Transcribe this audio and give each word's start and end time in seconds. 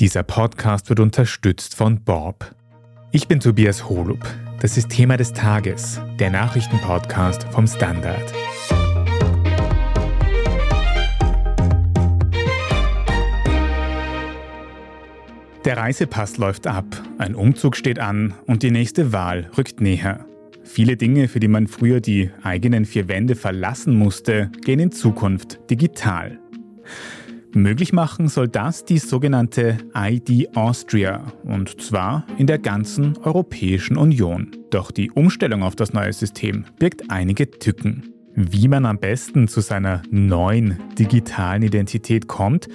Dieser 0.00 0.22
Podcast 0.22 0.90
wird 0.90 1.00
unterstützt 1.00 1.74
von 1.74 2.04
Bob. 2.04 2.54
Ich 3.10 3.26
bin 3.26 3.40
Tobias 3.40 3.88
Holub. 3.88 4.20
Das 4.60 4.76
ist 4.76 4.90
Thema 4.90 5.16
des 5.16 5.32
Tages, 5.32 6.00
der 6.20 6.30
Nachrichtenpodcast 6.30 7.48
vom 7.50 7.66
Standard. 7.66 8.32
Der 15.64 15.76
Reisepass 15.76 16.36
läuft 16.36 16.68
ab, 16.68 16.84
ein 17.18 17.34
Umzug 17.34 17.74
steht 17.74 17.98
an 17.98 18.34
und 18.46 18.62
die 18.62 18.70
nächste 18.70 19.12
Wahl 19.12 19.50
rückt 19.58 19.80
näher. 19.80 20.24
Viele 20.62 20.96
Dinge, 20.96 21.26
für 21.26 21.40
die 21.40 21.48
man 21.48 21.66
früher 21.66 22.00
die 22.00 22.30
eigenen 22.44 22.84
vier 22.84 23.08
Wände 23.08 23.34
verlassen 23.34 23.96
musste, 23.96 24.52
gehen 24.64 24.78
in 24.78 24.92
Zukunft 24.92 25.58
digital. 25.68 26.38
Möglich 27.54 27.94
machen 27.94 28.28
soll 28.28 28.46
das 28.46 28.84
die 28.84 28.98
sogenannte 28.98 29.78
ID 29.94 30.54
Austria 30.54 31.32
und 31.44 31.80
zwar 31.80 32.26
in 32.36 32.46
der 32.46 32.58
ganzen 32.58 33.16
Europäischen 33.18 33.96
Union. 33.96 34.50
Doch 34.70 34.90
die 34.90 35.10
Umstellung 35.10 35.62
auf 35.62 35.74
das 35.74 35.94
neue 35.94 36.12
System 36.12 36.66
birgt 36.78 37.10
einige 37.10 37.50
Tücken. 37.50 38.12
Wie 38.34 38.68
man 38.68 38.84
am 38.84 38.98
besten 38.98 39.48
zu 39.48 39.62
seiner 39.62 40.02
neuen 40.10 40.78
digitalen 40.98 41.62
Identität 41.62 42.28
kommt 42.28 42.68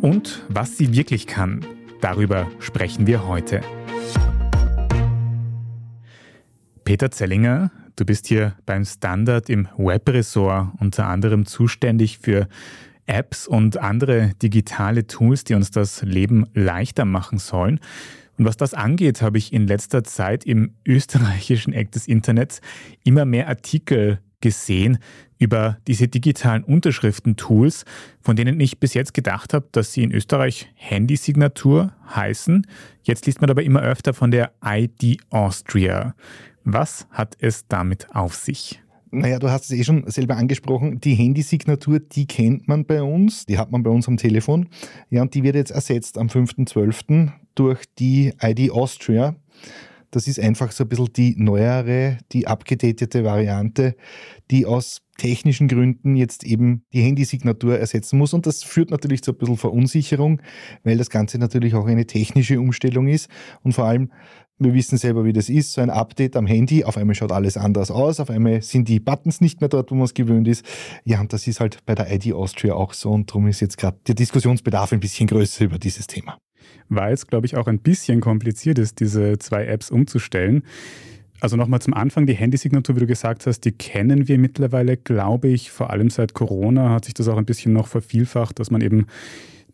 und 0.00 0.44
was 0.48 0.76
sie 0.76 0.92
wirklich 0.94 1.28
kann, 1.28 1.64
darüber 2.00 2.48
sprechen 2.58 3.06
wir 3.06 3.28
heute. 3.28 3.60
Peter 6.82 7.12
Zellinger, 7.12 7.70
du 7.94 8.04
bist 8.04 8.26
hier 8.26 8.56
beim 8.66 8.84
Standard 8.84 9.48
im 9.48 9.68
Webressort 9.76 10.72
unter 10.80 11.06
anderem 11.06 11.46
zuständig 11.46 12.18
für 12.18 12.48
Apps 13.08 13.48
und 13.48 13.78
andere 13.78 14.32
digitale 14.42 15.06
Tools, 15.06 15.44
die 15.44 15.54
uns 15.54 15.70
das 15.70 16.02
Leben 16.02 16.46
leichter 16.54 17.04
machen 17.04 17.38
sollen. 17.38 17.80
Und 18.38 18.44
was 18.44 18.56
das 18.56 18.72
angeht, 18.72 19.20
habe 19.20 19.38
ich 19.38 19.52
in 19.52 19.66
letzter 19.66 20.04
Zeit 20.04 20.44
im 20.44 20.74
österreichischen 20.86 21.72
Eck 21.72 21.90
des 21.92 22.06
Internets 22.06 22.60
immer 23.04 23.24
mehr 23.24 23.48
Artikel 23.48 24.20
gesehen 24.40 24.98
über 25.38 25.78
diese 25.86 26.08
digitalen 26.08 26.64
Unterschriftentools, 26.64 27.84
von 28.20 28.36
denen 28.36 28.60
ich 28.60 28.78
bis 28.78 28.94
jetzt 28.94 29.14
gedacht 29.14 29.54
habe, 29.54 29.68
dass 29.72 29.92
sie 29.92 30.02
in 30.02 30.12
Österreich 30.12 30.68
Handysignatur 30.74 31.92
heißen. 32.14 32.66
Jetzt 33.02 33.26
liest 33.26 33.40
man 33.40 33.50
aber 33.50 33.62
immer 33.62 33.82
öfter 33.82 34.14
von 34.14 34.30
der 34.30 34.52
ID 34.64 35.18
Austria. 35.30 36.14
Was 36.64 37.06
hat 37.10 37.36
es 37.40 37.66
damit 37.66 38.14
auf 38.14 38.34
sich? 38.34 38.80
Naja, 39.10 39.38
du 39.38 39.50
hast 39.50 39.64
es 39.64 39.70
eh 39.70 39.84
schon 39.84 40.08
selber 40.10 40.36
angesprochen. 40.36 41.00
Die 41.00 41.14
Handysignatur, 41.14 42.00
die 42.00 42.26
kennt 42.26 42.68
man 42.68 42.84
bei 42.84 43.02
uns, 43.02 43.46
die 43.46 43.58
hat 43.58 43.70
man 43.70 43.82
bei 43.82 43.90
uns 43.90 44.08
am 44.08 44.16
Telefon. 44.16 44.68
Ja, 45.10 45.22
und 45.22 45.34
die 45.34 45.42
wird 45.42 45.54
jetzt 45.54 45.70
ersetzt 45.70 46.18
am 46.18 46.26
5.12. 46.28 47.30
durch 47.54 47.84
die 47.98 48.32
ID 48.42 48.70
Austria. 48.70 49.36
Das 50.10 50.26
ist 50.26 50.40
einfach 50.40 50.72
so 50.72 50.84
ein 50.84 50.88
bisschen 50.88 51.12
die 51.12 51.34
neuere, 51.36 52.18
die 52.32 52.46
abgedatete 52.46 53.24
Variante, 53.24 53.94
die 54.50 54.64
aus 54.64 55.02
technischen 55.18 55.68
Gründen 55.68 56.16
jetzt 56.16 56.44
eben 56.44 56.84
die 56.92 57.02
Handysignatur 57.02 57.78
ersetzen 57.78 58.18
muss. 58.18 58.32
Und 58.32 58.46
das 58.46 58.62
führt 58.62 58.90
natürlich 58.90 59.22
zu 59.22 59.32
ein 59.32 59.38
bisschen 59.38 59.56
Verunsicherung, 59.58 60.40
weil 60.82 60.96
das 60.96 61.10
Ganze 61.10 61.38
natürlich 61.38 61.74
auch 61.74 61.86
eine 61.86 62.06
technische 62.06 62.58
Umstellung 62.58 63.08
ist. 63.08 63.28
Und 63.62 63.72
vor 63.72 63.84
allem 63.84 64.10
wir 64.58 64.74
wissen 64.74 64.98
selber, 64.98 65.24
wie 65.24 65.32
das 65.32 65.48
ist. 65.48 65.72
So 65.72 65.80
ein 65.80 65.90
Update 65.90 66.36
am 66.36 66.46
Handy, 66.46 66.84
auf 66.84 66.96
einmal 66.96 67.14
schaut 67.14 67.32
alles 67.32 67.56
anders 67.56 67.90
aus, 67.90 68.20
auf 68.20 68.30
einmal 68.30 68.62
sind 68.62 68.88
die 68.88 69.00
Buttons 69.00 69.40
nicht 69.40 69.60
mehr 69.60 69.68
dort, 69.68 69.90
wo 69.90 69.94
man 69.94 70.04
es 70.04 70.14
gewöhnt 70.14 70.48
ist. 70.48 70.64
Ja, 71.04 71.20
und 71.20 71.32
das 71.32 71.46
ist 71.46 71.60
halt 71.60 71.78
bei 71.86 71.94
der 71.94 72.12
ID 72.12 72.32
Austria 72.32 72.74
auch 72.74 72.92
so 72.92 73.10
und 73.10 73.30
darum 73.30 73.46
ist 73.46 73.60
jetzt 73.60 73.78
gerade 73.78 73.98
der 74.06 74.14
Diskussionsbedarf 74.14 74.92
ein 74.92 75.00
bisschen 75.00 75.26
größer 75.26 75.64
über 75.64 75.78
dieses 75.78 76.06
Thema. 76.06 76.38
Weil 76.88 77.12
es, 77.12 77.26
glaube 77.26 77.46
ich, 77.46 77.56
auch 77.56 77.66
ein 77.66 77.80
bisschen 77.80 78.20
kompliziert 78.20 78.78
ist, 78.78 79.00
diese 79.00 79.38
zwei 79.38 79.66
Apps 79.66 79.90
umzustellen. 79.90 80.62
Also 81.40 81.56
nochmal 81.56 81.80
zum 81.80 81.94
Anfang, 81.94 82.26
die 82.26 82.34
Handysignatur, 82.34 82.96
wie 82.96 83.00
du 83.00 83.06
gesagt 83.06 83.46
hast, 83.46 83.60
die 83.60 83.72
kennen 83.72 84.26
wir 84.26 84.38
mittlerweile, 84.38 84.96
glaube 84.96 85.48
ich, 85.48 85.70
vor 85.70 85.90
allem 85.90 86.10
seit 86.10 86.34
Corona 86.34 86.90
hat 86.90 87.04
sich 87.04 87.14
das 87.14 87.28
auch 87.28 87.36
ein 87.36 87.44
bisschen 87.44 87.72
noch 87.72 87.86
vervielfacht, 87.86 88.58
dass 88.58 88.72
man 88.72 88.80
eben 88.80 89.06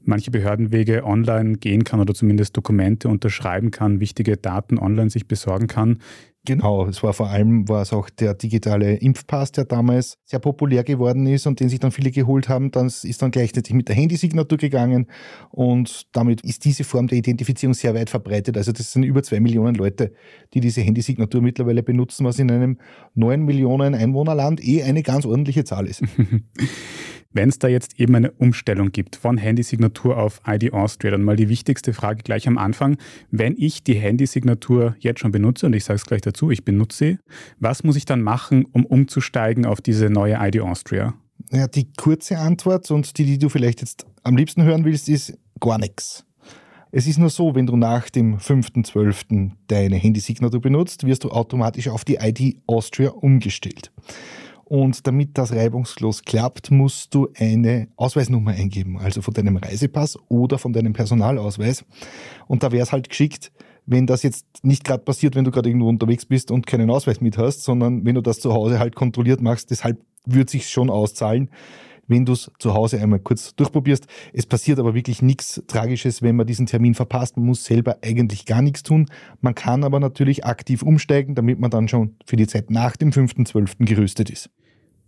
manche 0.07 0.31
Behördenwege 0.31 1.05
online 1.05 1.59
gehen 1.59 1.85
kann 1.85 2.01
oder 2.01 2.15
zumindest 2.15 2.57
Dokumente 2.57 3.09
unterschreiben 3.09 3.71
kann, 3.71 4.01
wichtige 4.01 4.37
Daten 4.37 4.79
online 4.79 5.11
sich 5.11 5.29
besorgen 5.29 5.67
kann. 5.67 5.99
Genau, 6.47 6.87
es 6.87 7.03
war 7.03 7.15
vor 7.15 7.31
allem 7.31 7.67
war 7.71 7.81
es 7.81 7.95
auch 7.95 8.11
der 8.11 8.35
digitale 8.35 8.97
Impfpass, 8.97 9.53
der 9.53 9.65
damals 9.65 10.19
sehr 10.27 10.41
populär 10.41 10.85
geworden 10.85 11.27
ist 11.27 11.47
und 11.47 11.59
den 11.59 11.71
sich 11.71 11.81
dann 11.81 11.91
viele 11.91 12.11
geholt 12.11 12.51
haben. 12.51 12.71
Dann 12.71 12.89
ist 12.89 13.23
dann 13.23 13.31
gleichzeitig 13.31 13.75
mit 13.75 13.89
der 13.89 13.97
Handysignatur 13.97 14.59
gegangen 14.59 15.07
und 15.51 16.07
damit 16.13 16.43
ist 16.43 16.67
diese 16.67 16.85
Form 16.85 17.07
der 17.07 17.17
Identifizierung 17.17 17.73
sehr 17.73 17.95
weit 17.95 18.11
verbreitet. 18.11 18.59
Also 18.59 18.73
das 18.73 18.93
sind 18.93 19.05
über 19.05 19.23
zwei 19.23 19.41
Millionen 19.41 19.75
Leute, 19.75 20.13
die 20.53 20.61
diese 20.61 20.83
Handysignatur 20.83 21.41
mittlerweile 21.41 21.83
benutzen, 21.83 22.27
was 22.27 22.39
in 22.39 22.51
einem 22.51 22.79
neun 23.15 23.41
Millionen 23.45 23.95
Einwohnerland 23.95 24.63
eh 24.63 24.83
eine 24.83 25.03
ganz 25.03 25.25
ordentliche 25.25 25.65
Zahl 25.65 25.87
ist. 25.87 26.03
Wenn 27.35 27.49
es 27.49 27.59
da 27.59 27.67
jetzt 27.67 27.99
eben 27.99 28.15
eine 28.15 28.31
Umstellung 28.31 28.93
gibt 28.93 29.17
von 29.17 29.37
Handysignatur 29.39 30.17
auf 30.17 30.41
ID 30.47 30.73
Austria, 30.73 31.11
dann 31.11 31.25
mal 31.25 31.35
die 31.35 31.49
wichtigste 31.49 31.93
Frage 31.93 32.23
gleich 32.23 32.47
am 32.47 32.57
Anfang. 32.59 32.97
Wenn 33.33 33.57
ich 33.59 33.83
die 33.83 33.95
Handysignatur 33.95 34.95
jetzt 35.01 35.19
schon 35.19 35.33
benutze, 35.33 35.67
und 35.67 35.75
ich 35.75 35.85
sage 35.85 35.97
es 35.97 36.07
gleich 36.07 36.21
dazu, 36.21 36.53
ich 36.53 36.65
benutze 36.65 36.97
sie, 36.97 37.19
was 37.59 37.83
muss 37.83 37.97
ich 37.97 38.05
dann 38.05 38.23
machen, 38.23 38.65
um 38.71 38.87
umzusteigen 38.87 39.67
auf 39.67 39.81
diese 39.81 40.11
neue 40.11 40.39
ID 40.41 40.61
Austria? 40.61 41.15
Ja, 41.51 41.67
die 41.67 41.93
kurze 41.97 42.39
Antwort 42.39 42.89
und 42.93 43.19
die, 43.19 43.25
die 43.25 43.39
du 43.39 43.49
vielleicht 43.49 43.81
jetzt 43.81 44.07
am 44.23 44.37
liebsten 44.37 44.63
hören 44.63 44.85
willst, 44.85 45.09
ist 45.09 45.37
gar 45.59 45.79
nichts. 45.79 46.25
Es 46.93 47.09
ist 47.09 47.19
nur 47.19 47.31
so, 47.31 47.57
wenn 47.57 47.67
du 47.67 47.77
nach 47.77 48.09
dem 48.11 48.39
5.12. 48.39 49.51
deine 49.67 49.97
Handysignatur 49.97 50.61
benutzt, 50.61 51.05
wirst 51.05 51.25
du 51.25 51.31
automatisch 51.31 51.89
auf 51.89 52.05
die 52.05 52.19
ID 52.21 52.59
Austria 52.69 53.11
umgestellt. 53.11 53.91
Und 54.65 55.07
damit 55.07 55.37
das 55.37 55.53
reibungslos 55.53 56.23
klappt, 56.23 56.71
musst 56.71 57.15
du 57.15 57.29
eine 57.37 57.89
Ausweisnummer 57.97 58.53
eingeben, 58.53 58.99
also 58.99 59.21
von 59.23 59.35
deinem 59.35 59.57
Reisepass 59.57 60.19
oder 60.29 60.59
von 60.59 60.73
deinem 60.73 60.93
Personalausweis. 60.93 61.85
Und 62.47 62.63
da 62.63 62.73
wäre 62.73 62.83
es 62.83 62.93
halt 62.93 63.09
geschickt, 63.09 63.53
wenn 63.87 64.07
das 64.07 64.23
jetzt 64.23 64.47
nicht 64.63 64.85
gerade 64.85 65.05
passiert, 65.05 65.35
wenn 65.35 65.45
du 65.45 65.51
gerade 65.51 65.69
irgendwo 65.69 65.89
unterwegs 65.89 66.25
bist 66.25 66.51
und 66.51 66.67
keinen 66.67 66.91
Ausweis 66.91 67.21
mit 67.21 67.37
hast, 67.37 67.63
sondern 67.65 68.05
wenn 68.05 68.15
du 68.15 68.23
das 68.23 68.41
zu 68.41 68.55
Hause 68.55 68.79
halt 68.79 68.95
kontrolliert 68.95 69.43
machst, 69.43 69.71
deshalb 69.71 69.99
würde 70.25 70.51
sich 70.51 70.71
schon 70.71 70.89
auszahlen, 70.89 71.51
wenn 72.07 72.25
du 72.25 72.33
es 72.33 72.51
zu 72.59 72.75
Hause 72.75 73.01
einmal 73.01 73.19
kurz 73.19 73.55
durchprobierst. 73.55 74.07
Es 74.33 74.47
passiert 74.47 74.79
aber 74.79 74.95
wirklich 74.95 75.23
nichts 75.23 75.63
Tragisches, 75.67 76.23
wenn 76.23 76.37
man 76.37 76.47
diesen 76.47 76.67
Termin 76.67 76.95
verpasst. 76.95 77.37
Man 77.37 77.47
muss 77.47 77.65
selber 77.65 77.99
eigentlich 78.03 78.47
gar 78.47 78.63
nichts 78.63 78.83
tun. 78.83 79.07
Man 79.41 79.55
kann 79.55 79.85
aber 79.85 80.01
natürlich 80.01 80.45
aktiv 80.45 80.83
umsteigen, 80.83 81.35
damit 81.35 81.59
man 81.59 81.71
dann 81.71 81.89
schon 81.89 82.17
für 82.27 82.37
die 82.37 82.47
Zeit 82.47 82.71
nach 82.71 82.97
dem 82.97 83.11
5.12. 83.11 83.85
gerüstet 83.85 84.31
ist. 84.31 84.51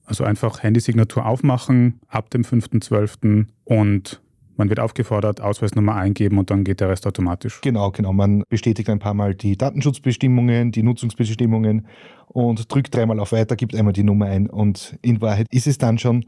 Also 0.04 0.24
einfach 0.24 0.62
Handysignatur 0.62 1.26
aufmachen 1.26 2.00
ab 2.06 2.30
dem 2.30 2.42
5.12. 2.42 3.46
und 3.64 4.22
man 4.56 4.70
wird 4.70 4.80
aufgefordert, 4.80 5.40
Ausweisnummer 5.40 5.96
eingeben 5.96 6.38
und 6.38 6.50
dann 6.50 6.64
geht 6.64 6.80
der 6.80 6.88
Rest 6.88 7.06
automatisch. 7.06 7.60
Genau, 7.60 7.90
genau. 7.90 8.12
Man 8.12 8.42
bestätigt 8.48 8.88
ein 8.88 8.98
paar 8.98 9.12
Mal 9.12 9.34
die 9.34 9.56
Datenschutzbestimmungen, 9.56 10.72
die 10.72 10.82
Nutzungsbestimmungen 10.82 11.86
und 12.28 12.72
drückt 12.72 12.94
dreimal 12.94 13.20
auf 13.20 13.32
Weiter, 13.32 13.56
gibt 13.56 13.74
einmal 13.74 13.92
die 13.92 14.02
Nummer 14.02 14.26
ein 14.26 14.48
und 14.48 14.96
in 15.02 15.20
Wahrheit 15.20 15.46
ist 15.50 15.66
es 15.66 15.76
dann 15.76 15.98
schon 15.98 16.24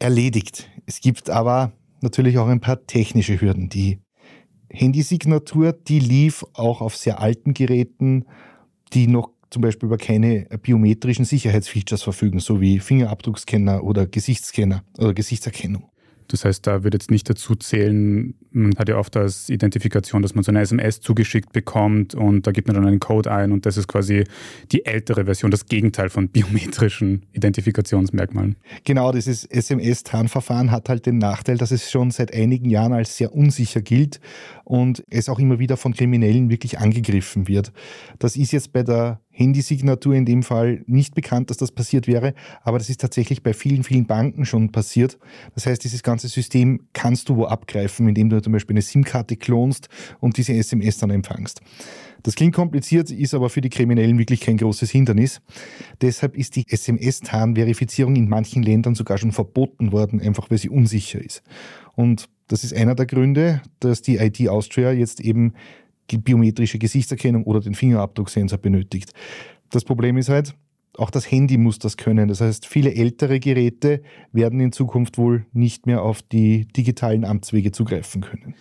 erledigt. 0.00 0.68
Es 0.86 1.00
gibt 1.00 1.30
aber 1.30 1.72
natürlich 2.00 2.38
auch 2.38 2.48
ein 2.48 2.60
paar 2.60 2.86
technische 2.86 3.40
Hürden. 3.40 3.68
Die 3.68 4.00
Handysignatur, 4.70 5.72
die 5.72 6.00
lief 6.00 6.44
auch 6.54 6.80
auf 6.80 6.96
sehr 6.96 7.20
alten 7.20 7.54
Geräten, 7.54 8.24
die 8.92 9.06
noch 9.06 9.30
zum 9.50 9.62
Beispiel 9.62 9.88
über 9.88 9.98
keine 9.98 10.46
biometrischen 10.62 11.24
Sicherheitsfeatures 11.24 12.02
verfügen, 12.02 12.38
so 12.38 12.60
wie 12.60 12.78
Fingerabdruckscanner 12.78 13.82
oder 13.82 14.06
Gesichtsscanner 14.06 14.84
oder 14.98 15.12
Gesichtserkennung. 15.12 15.90
Das 16.28 16.44
heißt, 16.44 16.66
da 16.66 16.84
wird 16.84 16.94
jetzt 16.94 17.10
nicht 17.10 17.28
dazu 17.28 17.56
zählen, 17.56 18.34
man 18.52 18.74
hat 18.78 18.88
ja 18.88 18.96
oft 18.96 19.16
als 19.16 19.48
Identifikation, 19.48 20.22
dass 20.22 20.34
man 20.34 20.44
so 20.44 20.50
eine 20.50 20.60
SMS 20.60 21.00
zugeschickt 21.00 21.52
bekommt 21.52 22.14
und 22.14 22.46
da 22.46 22.52
gibt 22.52 22.68
man 22.68 22.76
dann 22.76 22.86
einen 22.86 23.00
Code 23.00 23.30
ein 23.30 23.52
und 23.52 23.66
das 23.66 23.76
ist 23.76 23.88
quasi 23.88 24.24
die 24.72 24.84
ältere 24.84 25.24
Version, 25.24 25.50
das 25.50 25.66
Gegenteil 25.66 26.10
von 26.10 26.28
biometrischen 26.28 27.26
Identifikationsmerkmalen. 27.32 28.56
Genau, 28.84 29.12
dieses 29.12 29.44
SMS-Tarnverfahren 29.44 30.70
hat 30.70 30.88
halt 30.88 31.06
den 31.06 31.18
Nachteil, 31.18 31.58
dass 31.58 31.70
es 31.70 31.90
schon 31.90 32.10
seit 32.10 32.34
einigen 32.34 32.70
Jahren 32.70 32.92
als 32.92 33.16
sehr 33.16 33.34
unsicher 33.34 33.80
gilt 33.80 34.20
und 34.64 35.04
es 35.10 35.28
auch 35.28 35.38
immer 35.38 35.58
wieder 35.58 35.76
von 35.76 35.94
Kriminellen 35.94 36.50
wirklich 36.50 36.78
angegriffen 36.78 37.48
wird. 37.48 37.72
Das 38.18 38.36
ist 38.36 38.52
jetzt 38.52 38.72
bei 38.72 38.82
der 38.82 39.20
Handysignatur 39.32 40.14
in 40.14 40.26
dem 40.26 40.42
Fall 40.42 40.82
nicht 40.86 41.14
bekannt, 41.14 41.50
dass 41.50 41.56
das 41.56 41.72
passiert 41.72 42.06
wäre, 42.06 42.34
aber 42.62 42.78
das 42.78 42.90
ist 42.90 43.00
tatsächlich 43.00 43.42
bei 43.42 43.54
vielen, 43.54 43.84
vielen 43.84 44.06
Banken 44.06 44.44
schon 44.44 44.70
passiert. 44.70 45.18
Das 45.54 45.66
heißt, 45.66 45.82
dieses 45.82 46.02
ganze 46.02 46.28
System 46.28 46.88
kannst 46.92 47.28
du 47.28 47.36
wo 47.36 47.46
abgreifen, 47.46 48.06
indem 48.06 48.28
du 48.28 48.39
zum 48.42 48.52
Beispiel 48.52 48.74
eine 48.74 48.82
SIM-Karte 48.82 49.36
klonst 49.36 49.88
und 50.20 50.36
diese 50.36 50.52
SMS 50.54 50.98
dann 50.98 51.10
empfangst. 51.10 51.60
Das 52.22 52.34
klingt 52.34 52.54
kompliziert, 52.54 53.10
ist 53.10 53.34
aber 53.34 53.48
für 53.48 53.60
die 53.60 53.70
Kriminellen 53.70 54.18
wirklich 54.18 54.40
kein 54.40 54.56
großes 54.56 54.90
Hindernis. 54.90 55.40
Deshalb 56.02 56.36
ist 56.36 56.56
die 56.56 56.66
SMS-TAN-Verifizierung 56.68 58.16
in 58.16 58.28
manchen 58.28 58.62
Ländern 58.62 58.94
sogar 58.94 59.16
schon 59.18 59.32
verboten 59.32 59.92
worden, 59.92 60.20
einfach 60.20 60.50
weil 60.50 60.58
sie 60.58 60.68
unsicher 60.68 61.20
ist. 61.24 61.42
Und 61.94 62.28
Das 62.50 62.64
ist 62.64 62.74
einer 62.74 62.96
der 62.96 63.06
Gründe, 63.06 63.62
dass 63.78 64.02
die 64.02 64.16
IT 64.16 64.48
Austria 64.48 64.90
jetzt 64.90 65.20
eben 65.20 65.54
die 66.10 66.18
biometrische 66.18 66.80
Gesichtserkennung 66.80 67.44
oder 67.44 67.60
den 67.60 67.76
Fingerabdrucksensor 67.76 68.58
benötigt. 68.58 69.12
Das 69.70 69.84
Problem 69.84 70.16
ist 70.16 70.28
halt, 70.28 70.56
auch 70.96 71.10
das 71.10 71.30
Handy 71.30 71.56
muss 71.56 71.78
das 71.78 71.96
können. 71.96 72.28
Das 72.28 72.40
heißt, 72.40 72.66
viele 72.66 72.94
ältere 72.94 73.40
Geräte 73.40 74.02
werden 74.32 74.60
in 74.60 74.72
Zukunft 74.72 75.18
wohl 75.18 75.46
nicht 75.52 75.86
mehr 75.86 76.02
auf 76.02 76.22
die 76.22 76.66
digitalen 76.66 77.24
Amtswege 77.24 77.72
zugreifen 77.72 78.22
können. 78.22 78.54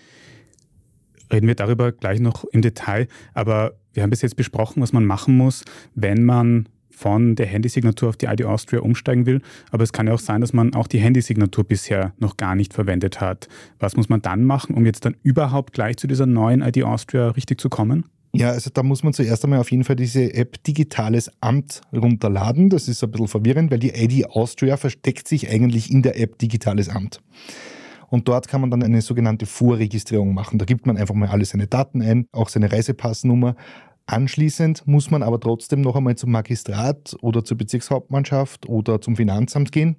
Reden 1.31 1.47
wir 1.47 1.55
darüber 1.55 1.91
gleich 1.91 2.19
noch 2.19 2.43
im 2.45 2.61
Detail, 2.61 3.07
aber 3.33 3.73
wir 3.93 4.03
haben 4.03 4.09
bis 4.09 4.21
jetzt 4.21 4.35
besprochen, 4.35 4.81
was 4.81 4.93
man 4.93 5.05
machen 5.05 5.37
muss, 5.37 5.63
wenn 5.95 6.23
man 6.23 6.67
von 6.99 7.35
der 7.35 7.45
Handysignatur 7.45 8.09
auf 8.09 8.17
die 8.17 8.25
ID 8.25 8.43
Austria 8.43 8.81
umsteigen 8.81 9.25
will. 9.25 9.41
Aber 9.71 9.83
es 9.83 9.93
kann 9.93 10.07
ja 10.07 10.13
auch 10.13 10.19
sein, 10.19 10.41
dass 10.41 10.51
man 10.51 10.73
auch 10.73 10.87
die 10.87 10.99
Handysignatur 10.99 11.63
bisher 11.63 12.13
noch 12.17 12.35
gar 12.35 12.55
nicht 12.55 12.73
verwendet 12.73 13.21
hat. 13.21 13.47
Was 13.79 13.95
muss 13.95 14.09
man 14.09 14.21
dann 14.21 14.43
machen, 14.43 14.75
um 14.75 14.85
jetzt 14.85 15.05
dann 15.05 15.15
überhaupt 15.23 15.71
gleich 15.71 15.95
zu 15.95 16.07
dieser 16.07 16.25
neuen 16.25 16.61
ID 16.61 16.83
Austria 16.83 17.29
richtig 17.29 17.61
zu 17.61 17.69
kommen? 17.69 18.05
Ja, 18.33 18.51
also 18.51 18.69
da 18.71 18.83
muss 18.83 19.03
man 19.03 19.13
zuerst 19.13 19.43
einmal 19.43 19.59
auf 19.59 19.71
jeden 19.71 19.83
Fall 19.83 19.95
diese 19.95 20.33
App 20.33 20.63
Digitales 20.63 21.31
Amt 21.41 21.81
runterladen. 21.91 22.69
Das 22.69 22.87
ist 22.87 23.03
ein 23.03 23.11
bisschen 23.11 23.27
verwirrend, 23.27 23.71
weil 23.71 23.79
die 23.79 23.89
ID 23.89 24.29
Austria 24.29 24.77
versteckt 24.77 25.27
sich 25.27 25.49
eigentlich 25.49 25.89
in 25.89 26.03
der 26.03 26.19
App 26.19 26.37
Digitales 26.37 26.89
Amt. 26.89 27.21
Und 28.09 28.27
dort 28.27 28.47
kann 28.47 28.61
man 28.61 28.71
dann 28.71 28.83
eine 28.83 29.01
sogenannte 29.01 29.45
Vorregistrierung 29.45 30.33
machen. 30.33 30.57
Da 30.59 30.65
gibt 30.65 30.85
man 30.85 30.97
einfach 30.97 31.15
mal 31.15 31.29
alle 31.29 31.45
seine 31.45 31.67
Daten 31.67 32.01
ein, 32.01 32.25
auch 32.31 32.49
seine 32.49 32.71
Reisepassnummer, 32.71 33.55
Anschließend 34.09 34.87
muss 34.87 35.11
man 35.11 35.21
aber 35.21 35.39
trotzdem 35.39 35.81
noch 35.81 35.95
einmal 35.95 36.15
zum 36.15 36.31
Magistrat 36.31 37.15
oder 37.21 37.45
zur 37.45 37.57
Bezirkshauptmannschaft 37.57 38.67
oder 38.67 39.01
zum 39.01 39.15
Finanzamt 39.15 39.71
gehen, 39.71 39.97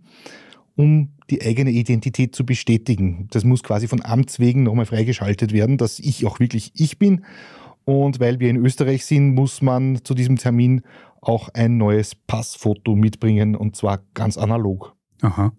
um 0.75 1.11
die 1.31 1.41
eigene 1.41 1.71
Identität 1.71 2.35
zu 2.35 2.45
bestätigen. 2.45 3.29
Das 3.31 3.45
muss 3.45 3.63
quasi 3.63 3.87
von 3.87 4.05
Amts 4.05 4.41
wegen 4.41 4.65
nochmal 4.65 4.87
freigeschaltet 4.87 5.53
werden, 5.53 5.79
dass 5.79 6.01
ich 6.01 6.27
auch 6.27 6.41
wirklich 6.41 6.73
ich 6.75 6.99
bin. 6.99 7.25
Und 7.91 8.21
weil 8.21 8.39
wir 8.39 8.49
in 8.51 8.65
Österreich 8.65 9.05
sind, 9.05 9.35
muss 9.35 9.63
man 9.63 10.05
zu 10.05 10.15
diesem 10.15 10.37
Termin 10.37 10.83
auch 11.21 11.49
ein 11.55 11.77
neues 11.77 12.15
Passfoto 12.15 12.95
mitbringen 12.95 13.57
und 13.57 13.75
zwar 13.75 13.99
ganz 14.15 14.39
analog. 14.39 14.95
Aha. 15.23 15.53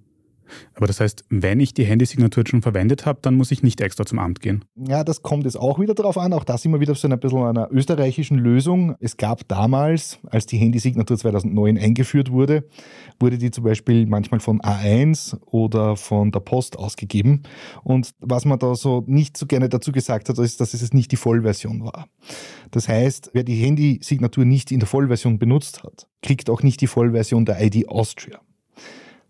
Aber 0.74 0.88
das 0.88 1.00
heißt, 1.00 1.25
wenn 1.30 1.59
ich 1.59 1.74
die 1.74 1.83
Handysignatur 1.83 2.44
schon 2.48 2.62
verwendet 2.62 3.06
habe, 3.06 3.19
dann 3.21 3.36
muss 3.36 3.51
ich 3.51 3.63
nicht 3.63 3.81
extra 3.81 4.06
zum 4.06 4.19
Amt 4.19 4.42
gehen. 4.42 4.65
Ja, 4.75 5.03
das 5.03 5.21
kommt 5.21 5.45
jetzt 5.45 5.57
auch 5.57 5.80
wieder 5.80 5.94
darauf 5.94 6.18
an. 6.18 6.33
Auch 6.33 6.44
da 6.44 6.57
sind 6.57 6.71
wir 6.71 6.80
wieder 6.80 6.95
so 6.95 7.07
ein 7.07 7.19
bisschen 7.19 7.44
einer 7.44 7.69
österreichischen 7.71 8.38
Lösung. 8.38 8.95
Es 9.00 9.18
gab 9.18 9.48
damals, 9.48 10.19
als 10.30 10.45
die 10.45 10.57
Handysignatur 10.57 11.18
2009 11.18 11.77
eingeführt 11.77 12.31
wurde, 12.31 12.68
wurde 13.19 13.38
die 13.38 13.51
zum 13.51 13.63
Beispiel 13.63 14.06
manchmal 14.06 14.39
von 14.39 14.62
A1 14.62 15.38
oder 15.45 15.95
von 15.95 16.31
der 16.31 16.39
Post 16.39 16.77
ausgegeben. 16.77 17.44
Und 17.83 18.12
was 18.19 18.45
man 18.45 18.59
da 18.59 18.75
so 18.75 19.04
nicht 19.07 19.38
so 19.38 19.45
gerne 19.45 19.69
dazu 19.69 19.92
gesagt 19.92 20.30
hat, 20.30 20.38
ist, 20.38 20.59
dass 20.62 20.74
es 20.74 20.94
nicht 20.94 21.12
die 21.12 21.18
Vollversion 21.18 21.83
war. 21.83 22.07
Das 22.71 22.88
heißt, 22.88 23.31
wer 23.33 23.44
die 23.44 23.56
Handysignatur 23.56 24.45
nicht 24.45 24.71
in 24.71 24.80
der 24.80 24.88
Vollversion 24.88 25.39
benutzt 25.39 25.83
hat, 25.83 26.07
kriegt 26.21 26.50
auch 26.50 26.63
nicht 26.63 26.81
die 26.81 26.88
Vollversion 26.88 27.45
der 27.45 27.62
ID 27.62 27.89
Austria. 27.89 28.39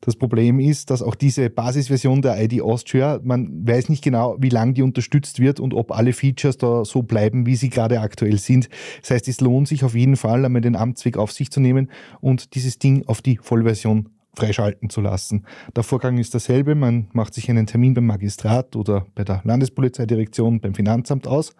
Das 0.01 0.15
Problem 0.15 0.59
ist, 0.59 0.89
dass 0.89 1.03
auch 1.03 1.13
diese 1.13 1.51
Basisversion 1.51 2.23
der 2.23 2.41
ID 2.43 2.61
Austria, 2.61 3.19
man 3.23 3.67
weiß 3.67 3.87
nicht 3.89 4.03
genau, 4.03 4.35
wie 4.39 4.49
lange 4.49 4.73
die 4.73 4.81
unterstützt 4.81 5.39
wird 5.39 5.59
und 5.59 5.75
ob 5.75 5.91
alle 5.91 6.11
Features 6.11 6.57
da 6.57 6.83
so 6.83 7.03
bleiben, 7.03 7.45
wie 7.45 7.55
sie 7.55 7.69
gerade 7.69 8.01
aktuell 8.01 8.39
sind. 8.39 8.67
Das 9.01 9.11
heißt, 9.11 9.27
es 9.27 9.41
lohnt 9.41 9.67
sich 9.67 9.83
auf 9.83 9.93
jeden 9.93 10.15
Fall, 10.15 10.43
einmal 10.43 10.61
den 10.61 10.75
Amtsweg 10.75 11.17
auf 11.17 11.31
sich 11.31 11.51
zu 11.51 11.59
nehmen 11.59 11.91
und 12.19 12.55
dieses 12.55 12.79
Ding 12.79 13.03
auf 13.05 13.21
die 13.21 13.37
Vollversion 13.37 14.09
freischalten 14.33 14.89
zu 14.89 15.01
lassen. 15.01 15.45
Der 15.75 15.83
Vorgang 15.83 16.17
ist 16.17 16.33
derselbe, 16.33 16.73
man 16.73 17.07
macht 17.13 17.35
sich 17.35 17.49
einen 17.49 17.67
Termin 17.67 17.93
beim 17.93 18.07
Magistrat 18.07 18.75
oder 18.75 19.05
bei 19.13 19.23
der 19.23 19.41
Landespolizeidirektion, 19.43 20.61
beim 20.61 20.73
Finanzamt 20.73 21.27
aus, 21.27 21.53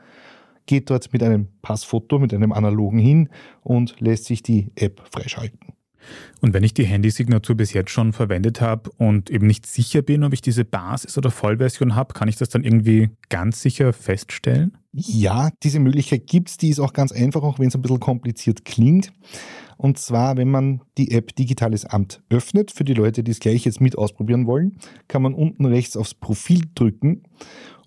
geht 0.65 0.89
dort 0.89 1.11
mit 1.13 1.21
einem 1.21 1.47
Passfoto, 1.61 2.17
mit 2.17 2.33
einem 2.33 2.53
analogen 2.53 2.97
hin 2.97 3.29
und 3.61 3.99
lässt 3.99 4.25
sich 4.25 4.41
die 4.41 4.71
App 4.75 5.01
freischalten. 5.11 5.70
Und 6.41 6.53
wenn 6.53 6.63
ich 6.63 6.73
die 6.73 6.85
Handysignatur 6.85 7.55
bis 7.55 7.73
jetzt 7.73 7.91
schon 7.91 8.13
verwendet 8.13 8.61
habe 8.61 8.89
und 8.97 9.29
eben 9.29 9.47
nicht 9.47 9.65
sicher 9.65 10.01
bin, 10.01 10.23
ob 10.23 10.33
ich 10.33 10.41
diese 10.41 10.65
Basis- 10.65 11.17
oder 11.17 11.31
Vollversion 11.31 11.95
habe, 11.95 12.13
kann 12.13 12.27
ich 12.27 12.35
das 12.35 12.49
dann 12.49 12.63
irgendwie 12.63 13.09
ganz 13.29 13.61
sicher 13.61 13.93
feststellen? 13.93 14.77
Ja, 14.93 15.49
diese 15.63 15.79
Möglichkeit 15.79 16.27
gibt 16.27 16.49
es. 16.49 16.57
Die 16.57 16.69
ist 16.69 16.79
auch 16.79 16.93
ganz 16.93 17.11
einfach, 17.11 17.41
auch 17.43 17.59
wenn 17.59 17.67
es 17.67 17.75
ein 17.75 17.81
bisschen 17.81 17.99
kompliziert 17.99 18.65
klingt. 18.65 19.11
Und 19.77 19.97
zwar, 19.97 20.37
wenn 20.37 20.51
man 20.51 20.81
die 20.97 21.11
App 21.11 21.35
Digitales 21.35 21.85
Amt 21.85 22.21
öffnet, 22.29 22.71
für 22.71 22.83
die 22.83 22.93
Leute, 22.93 23.23
die 23.23 23.31
es 23.31 23.39
gleich 23.39 23.65
jetzt 23.65 23.81
mit 23.81 23.97
ausprobieren 23.97 24.45
wollen, 24.45 24.77
kann 25.07 25.23
man 25.23 25.33
unten 25.33 25.65
rechts 25.65 25.97
aufs 25.97 26.13
Profil 26.13 26.61
drücken 26.75 27.23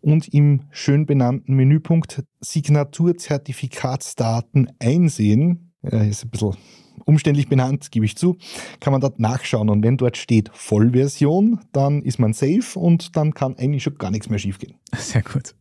und 0.01 0.27
im 0.35 0.63
schön 0.71 1.07
benannten 1.07 1.55
Menüpunkt 1.55 2.25
Signaturzertifikatsdaten 2.41 4.73
einsehen. 4.81 5.71
Ja, 5.83 6.03
ist 6.03 6.25
ein 6.25 6.31
bisschen 6.31 6.57
umständlich 7.05 7.49
benannt, 7.49 7.91
gebe 7.91 8.05
ich 8.07 8.17
zu, 8.17 8.37
kann 8.81 8.93
man 8.93 9.01
dort 9.01 9.19
nachschauen. 9.19 9.69
Und 9.69 9.83
wenn 9.83 9.97
dort 9.97 10.17
steht 10.17 10.51
Vollversion, 10.53 11.61
dann 11.73 12.03
ist 12.03 12.19
man 12.19 12.33
safe 12.33 12.79
und 12.79 13.17
dann 13.17 13.35
kann 13.35 13.57
eigentlich 13.57 13.83
schon 13.83 13.97
gar 13.99 14.11
nichts 14.11 14.31
mehr 14.31 14.39
schiefgehen. 14.39 14.75
Sehr 14.97 15.23
gut. 15.23 15.55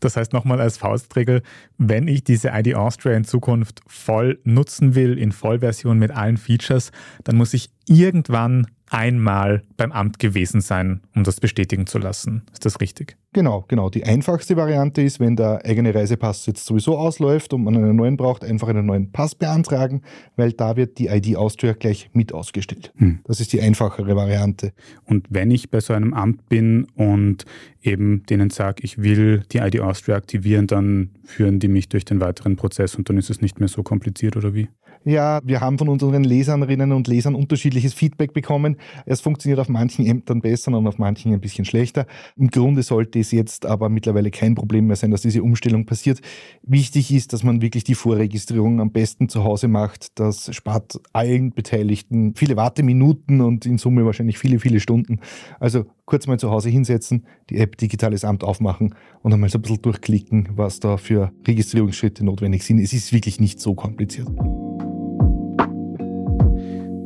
Das 0.00 0.16
heißt 0.16 0.32
nochmal 0.32 0.60
als 0.60 0.76
Faustregel, 0.76 1.42
wenn 1.76 2.06
ich 2.06 2.22
diese 2.22 2.50
ID 2.50 2.74
Austria 2.74 3.16
in 3.16 3.24
Zukunft 3.24 3.80
voll 3.86 4.38
nutzen 4.44 4.94
will, 4.94 5.18
in 5.18 5.32
Vollversion 5.32 5.98
mit 5.98 6.12
allen 6.12 6.36
Features, 6.36 6.92
dann 7.24 7.36
muss 7.36 7.54
ich 7.54 7.70
irgendwann 7.86 8.68
einmal 8.90 9.62
beim 9.76 9.92
Amt 9.92 10.18
gewesen 10.18 10.60
sein, 10.60 11.00
um 11.14 11.24
das 11.24 11.40
bestätigen 11.40 11.86
zu 11.86 11.98
lassen. 11.98 12.42
Ist 12.52 12.64
das 12.64 12.80
richtig? 12.80 13.16
Genau, 13.34 13.66
genau. 13.68 13.90
Die 13.90 14.04
einfachste 14.04 14.56
Variante 14.56 15.02
ist, 15.02 15.20
wenn 15.20 15.36
der 15.36 15.64
eigene 15.64 15.94
Reisepass 15.94 16.46
jetzt 16.46 16.64
sowieso 16.64 16.96
ausläuft 16.96 17.52
und 17.52 17.62
man 17.62 17.76
einen 17.76 17.94
neuen 17.94 18.16
braucht, 18.16 18.42
einfach 18.42 18.68
einen 18.68 18.86
neuen 18.86 19.12
Pass 19.12 19.34
beantragen, 19.34 20.02
weil 20.36 20.52
da 20.52 20.76
wird 20.76 20.98
die 20.98 21.08
ID 21.08 21.36
Austria 21.36 21.74
gleich 21.74 22.08
mit 22.14 22.32
ausgestellt. 22.32 22.92
Hm. 22.96 23.20
Das 23.24 23.40
ist 23.40 23.52
die 23.52 23.60
einfachere 23.60 24.16
Variante. 24.16 24.72
Und 25.04 25.26
wenn 25.28 25.50
ich 25.50 25.70
bei 25.70 25.80
so 25.80 25.92
einem 25.92 26.14
Amt 26.14 26.48
bin 26.48 26.86
und 26.94 27.44
eben 27.82 28.22
denen 28.24 28.48
sage, 28.50 28.82
ich 28.82 28.98
will 28.98 29.42
die 29.52 29.58
ID 29.58 29.80
Austria 29.80 30.16
aktivieren, 30.16 30.66
dann 30.66 31.10
führen 31.24 31.58
die 31.58 31.68
mich 31.68 31.90
durch 31.90 32.06
den 32.06 32.20
weiteren 32.20 32.56
Prozess 32.56 32.94
und 32.94 33.08
dann 33.10 33.18
ist 33.18 33.28
es 33.28 33.42
nicht 33.42 33.60
mehr 33.60 33.68
so 33.68 33.82
kompliziert 33.82 34.36
oder 34.36 34.54
wie? 34.54 34.68
Ja, 35.04 35.40
wir 35.44 35.60
haben 35.60 35.78
von 35.78 35.88
unseren 35.88 36.24
Leserinnen 36.24 36.92
und 36.92 37.08
Lesern 37.08 37.34
unterschiedliches 37.34 37.94
Feedback 37.94 38.32
bekommen. 38.32 38.76
Es 39.06 39.20
funktioniert 39.20 39.60
auf 39.60 39.68
manchen 39.68 40.04
Ämtern 40.06 40.40
besser 40.40 40.76
und 40.76 40.86
auf 40.86 40.98
manchen 40.98 41.32
ein 41.32 41.40
bisschen 41.40 41.64
schlechter. 41.64 42.06
Im 42.36 42.48
Grunde 42.48 42.82
sollte 42.82 43.18
es 43.18 43.30
jetzt 43.30 43.64
aber 43.64 43.88
mittlerweile 43.88 44.30
kein 44.30 44.54
Problem 44.54 44.86
mehr 44.86 44.96
sein, 44.96 45.10
dass 45.10 45.22
diese 45.22 45.42
Umstellung 45.42 45.86
passiert. 45.86 46.20
Wichtig 46.62 47.12
ist, 47.12 47.32
dass 47.32 47.42
man 47.42 47.62
wirklich 47.62 47.84
die 47.84 47.94
Vorregistrierung 47.94 48.80
am 48.80 48.90
besten 48.90 49.28
zu 49.28 49.44
Hause 49.44 49.68
macht. 49.68 50.18
Das 50.18 50.54
spart 50.54 51.00
allen 51.12 51.52
Beteiligten 51.52 52.34
viele 52.34 52.56
Warteminuten 52.56 53.40
und 53.40 53.66
in 53.66 53.78
Summe 53.78 54.04
wahrscheinlich 54.04 54.38
viele, 54.38 54.58
viele 54.58 54.80
Stunden. 54.80 55.20
Also 55.60 55.86
kurz 56.04 56.26
mal 56.26 56.38
zu 56.38 56.50
Hause 56.50 56.70
hinsetzen, 56.70 57.24
die 57.50 57.58
App 57.58 57.76
Digitales 57.76 58.24
Amt 58.24 58.42
aufmachen 58.42 58.94
und 59.22 59.32
einmal 59.32 59.50
so 59.50 59.58
ein 59.58 59.62
bisschen 59.62 59.82
durchklicken, 59.82 60.50
was 60.56 60.80
da 60.80 60.96
für 60.96 61.32
Registrierungsschritte 61.46 62.24
notwendig 62.24 62.64
sind. 62.64 62.78
Es 62.78 62.92
ist 62.92 63.12
wirklich 63.12 63.40
nicht 63.40 63.60
so 63.60 63.74
kompliziert. 63.74 64.28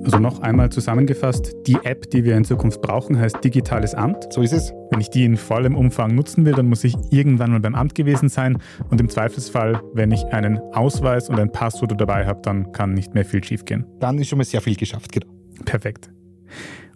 Also 0.05 0.19
noch 0.19 0.41
einmal 0.41 0.71
zusammengefasst, 0.71 1.53
die 1.67 1.77
App, 1.85 2.11
die 2.11 2.25
wir 2.25 2.37
in 2.37 2.45
Zukunft 2.45 2.83
brauchen, 2.83 3.19
heißt 3.19 3.43
Digitales 3.45 3.95
Amt. 3.95 4.33
So 4.33 4.43
ist 4.43 4.53
es. 4.53 4.73
Wenn 4.91 5.01
ich 5.01 5.11
die 5.11 5.25
in 5.25 5.37
vollem 5.37 5.77
Umfang 5.77 6.15
nutzen 6.15 6.45
will, 6.45 6.55
dann 6.55 6.69
muss 6.69 6.83
ich 6.83 6.95
irgendwann 7.11 7.53
mal 7.53 7.61
beim 7.61 7.77
Amt 7.77 7.95
gewesen 7.95 8.29
sein 8.29 8.59
und 8.91 9.01
im 9.01 9.09
Zweifelsfall, 9.09 9.81
wenn 9.95 10.11
ich 10.11 10.25
einen 10.27 10.59
Ausweis 10.73 11.29
und 11.29 11.39
ein 11.39 11.53
Passfoto 11.53 11.95
dabei 11.95 12.27
habe, 12.27 12.41
dann 12.43 12.73
kann 12.73 12.95
nicht 12.95 13.15
mehr 13.15 13.25
viel 13.25 13.45
schiefgehen. 13.45 13.87
Dann 14.01 14.19
ist 14.19 14.29
schon 14.29 14.39
mal 14.39 14.45
sehr 14.45 14.61
viel 14.61 14.75
geschafft, 14.75 15.13
genau. 15.13 15.29
Perfekt. 15.65 16.11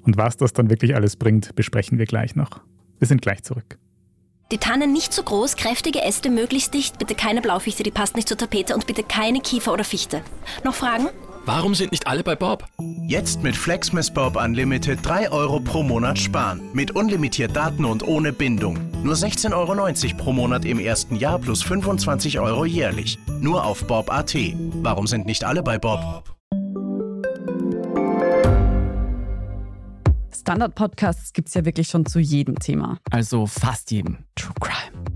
Und 0.02 0.16
was 0.16 0.36
das 0.36 0.52
dann 0.52 0.68
wirklich 0.68 0.96
alles 0.96 1.16
bringt, 1.16 1.54
besprechen 1.54 1.98
wir 1.98 2.06
gleich 2.06 2.34
noch. 2.34 2.60
Wir 2.98 3.06
sind 3.06 3.22
gleich 3.22 3.42
zurück. 3.44 3.78
Die 4.52 4.58
Tannen 4.58 4.92
nicht 4.92 5.12
zu 5.12 5.22
groß, 5.22 5.56
kräftige 5.56 6.02
Äste 6.02 6.30
möglichst 6.30 6.72
dicht, 6.72 6.98
bitte 6.98 7.16
keine 7.16 7.40
Blaufichte, 7.40 7.82
die 7.82 7.90
passt 7.90 8.14
nicht 8.14 8.28
zur 8.28 8.36
Tapete 8.36 8.74
und 8.74 8.86
bitte 8.86 9.02
keine 9.02 9.40
Kiefer 9.40 9.72
oder 9.72 9.82
Fichte. 9.82 10.22
Noch 10.62 10.74
Fragen? 10.74 11.08
Warum 11.46 11.76
sind 11.76 11.92
nicht 11.92 12.08
alle 12.08 12.24
bei 12.24 12.34
Bob? 12.34 12.66
Jetzt 13.06 13.44
mit 13.44 13.54
Flexmas 13.54 14.10
Bob 14.10 14.34
Unlimited 14.34 14.98
3 15.04 15.30
Euro 15.30 15.60
pro 15.60 15.84
Monat 15.84 16.18
sparen. 16.18 16.60
Mit 16.72 16.90
unlimitiert 16.96 17.54
Daten 17.54 17.84
und 17.84 18.02
ohne 18.02 18.32
Bindung. 18.32 18.76
Nur 19.04 19.14
16,90 19.14 19.54
Euro 19.54 20.16
pro 20.16 20.32
Monat 20.32 20.64
im 20.64 20.80
ersten 20.80 21.14
Jahr 21.14 21.38
plus 21.38 21.62
25 21.62 22.40
Euro 22.40 22.64
jährlich. 22.64 23.16
Nur 23.40 23.64
auf 23.64 23.86
Bob.at. 23.86 24.34
Warum 24.82 25.06
sind 25.06 25.26
nicht 25.26 25.44
alle 25.44 25.62
bei 25.62 25.78
Bob? 25.78 26.24
Standard-Podcasts 30.34 31.32
gibt 31.32 31.46
es 31.46 31.54
ja 31.54 31.64
wirklich 31.64 31.86
schon 31.86 32.06
zu 32.06 32.18
jedem 32.18 32.58
Thema. 32.58 32.98
Also 33.12 33.46
fast 33.46 33.92
jedem. 33.92 34.18
True 34.34 34.54
Crime. 34.60 35.15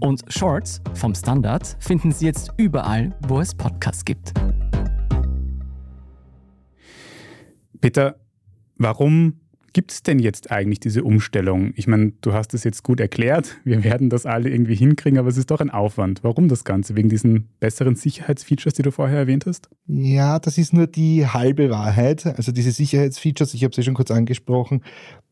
Und 0.00 0.24
Shorts 0.28 0.80
vom 0.94 1.14
Standard 1.14 1.76
finden 1.78 2.10
Sie 2.10 2.24
jetzt 2.24 2.52
überall, 2.56 3.14
wo 3.28 3.38
es 3.40 3.54
Podcasts 3.54 4.02
gibt. 4.04 4.32
Peter, 7.82 8.18
warum 8.76 9.40
gibt 9.74 9.92
es 9.92 10.02
denn 10.02 10.18
jetzt 10.18 10.50
eigentlich 10.50 10.80
diese 10.80 11.04
Umstellung? 11.04 11.72
Ich 11.76 11.86
meine, 11.86 12.12
du 12.22 12.32
hast 12.32 12.54
es 12.54 12.64
jetzt 12.64 12.82
gut 12.82 12.98
erklärt, 12.98 13.58
wir 13.64 13.84
werden 13.84 14.08
das 14.08 14.24
alle 14.24 14.48
irgendwie 14.48 14.74
hinkriegen, 14.74 15.18
aber 15.18 15.28
es 15.28 15.36
ist 15.36 15.50
doch 15.50 15.60
ein 15.60 15.70
Aufwand. 15.70 16.24
Warum 16.24 16.48
das 16.48 16.64
Ganze? 16.64 16.96
Wegen 16.96 17.10
diesen 17.10 17.48
besseren 17.60 17.94
Sicherheitsfeatures, 17.94 18.74
die 18.74 18.82
du 18.82 18.92
vorher 18.92 19.18
erwähnt 19.18 19.44
hast? 19.46 19.68
Ja, 19.86 20.38
das 20.38 20.56
ist 20.56 20.72
nur 20.72 20.86
die 20.86 21.26
halbe 21.26 21.68
Wahrheit. 21.68 22.24
Also 22.24 22.52
diese 22.52 22.72
Sicherheitsfeatures, 22.72 23.52
ich 23.52 23.64
habe 23.64 23.74
sie 23.74 23.82
schon 23.82 23.94
kurz 23.94 24.10
angesprochen, 24.10 24.82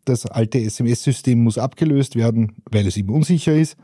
das 0.04 0.26
alte 0.26 0.58
SMS-System 0.58 1.42
muss 1.42 1.58
abgelöst 1.58 2.16
werden, 2.16 2.52
weil 2.70 2.86
es 2.86 2.96
eben 2.98 3.10
unsicher 3.10 3.54
ist. 3.54 3.76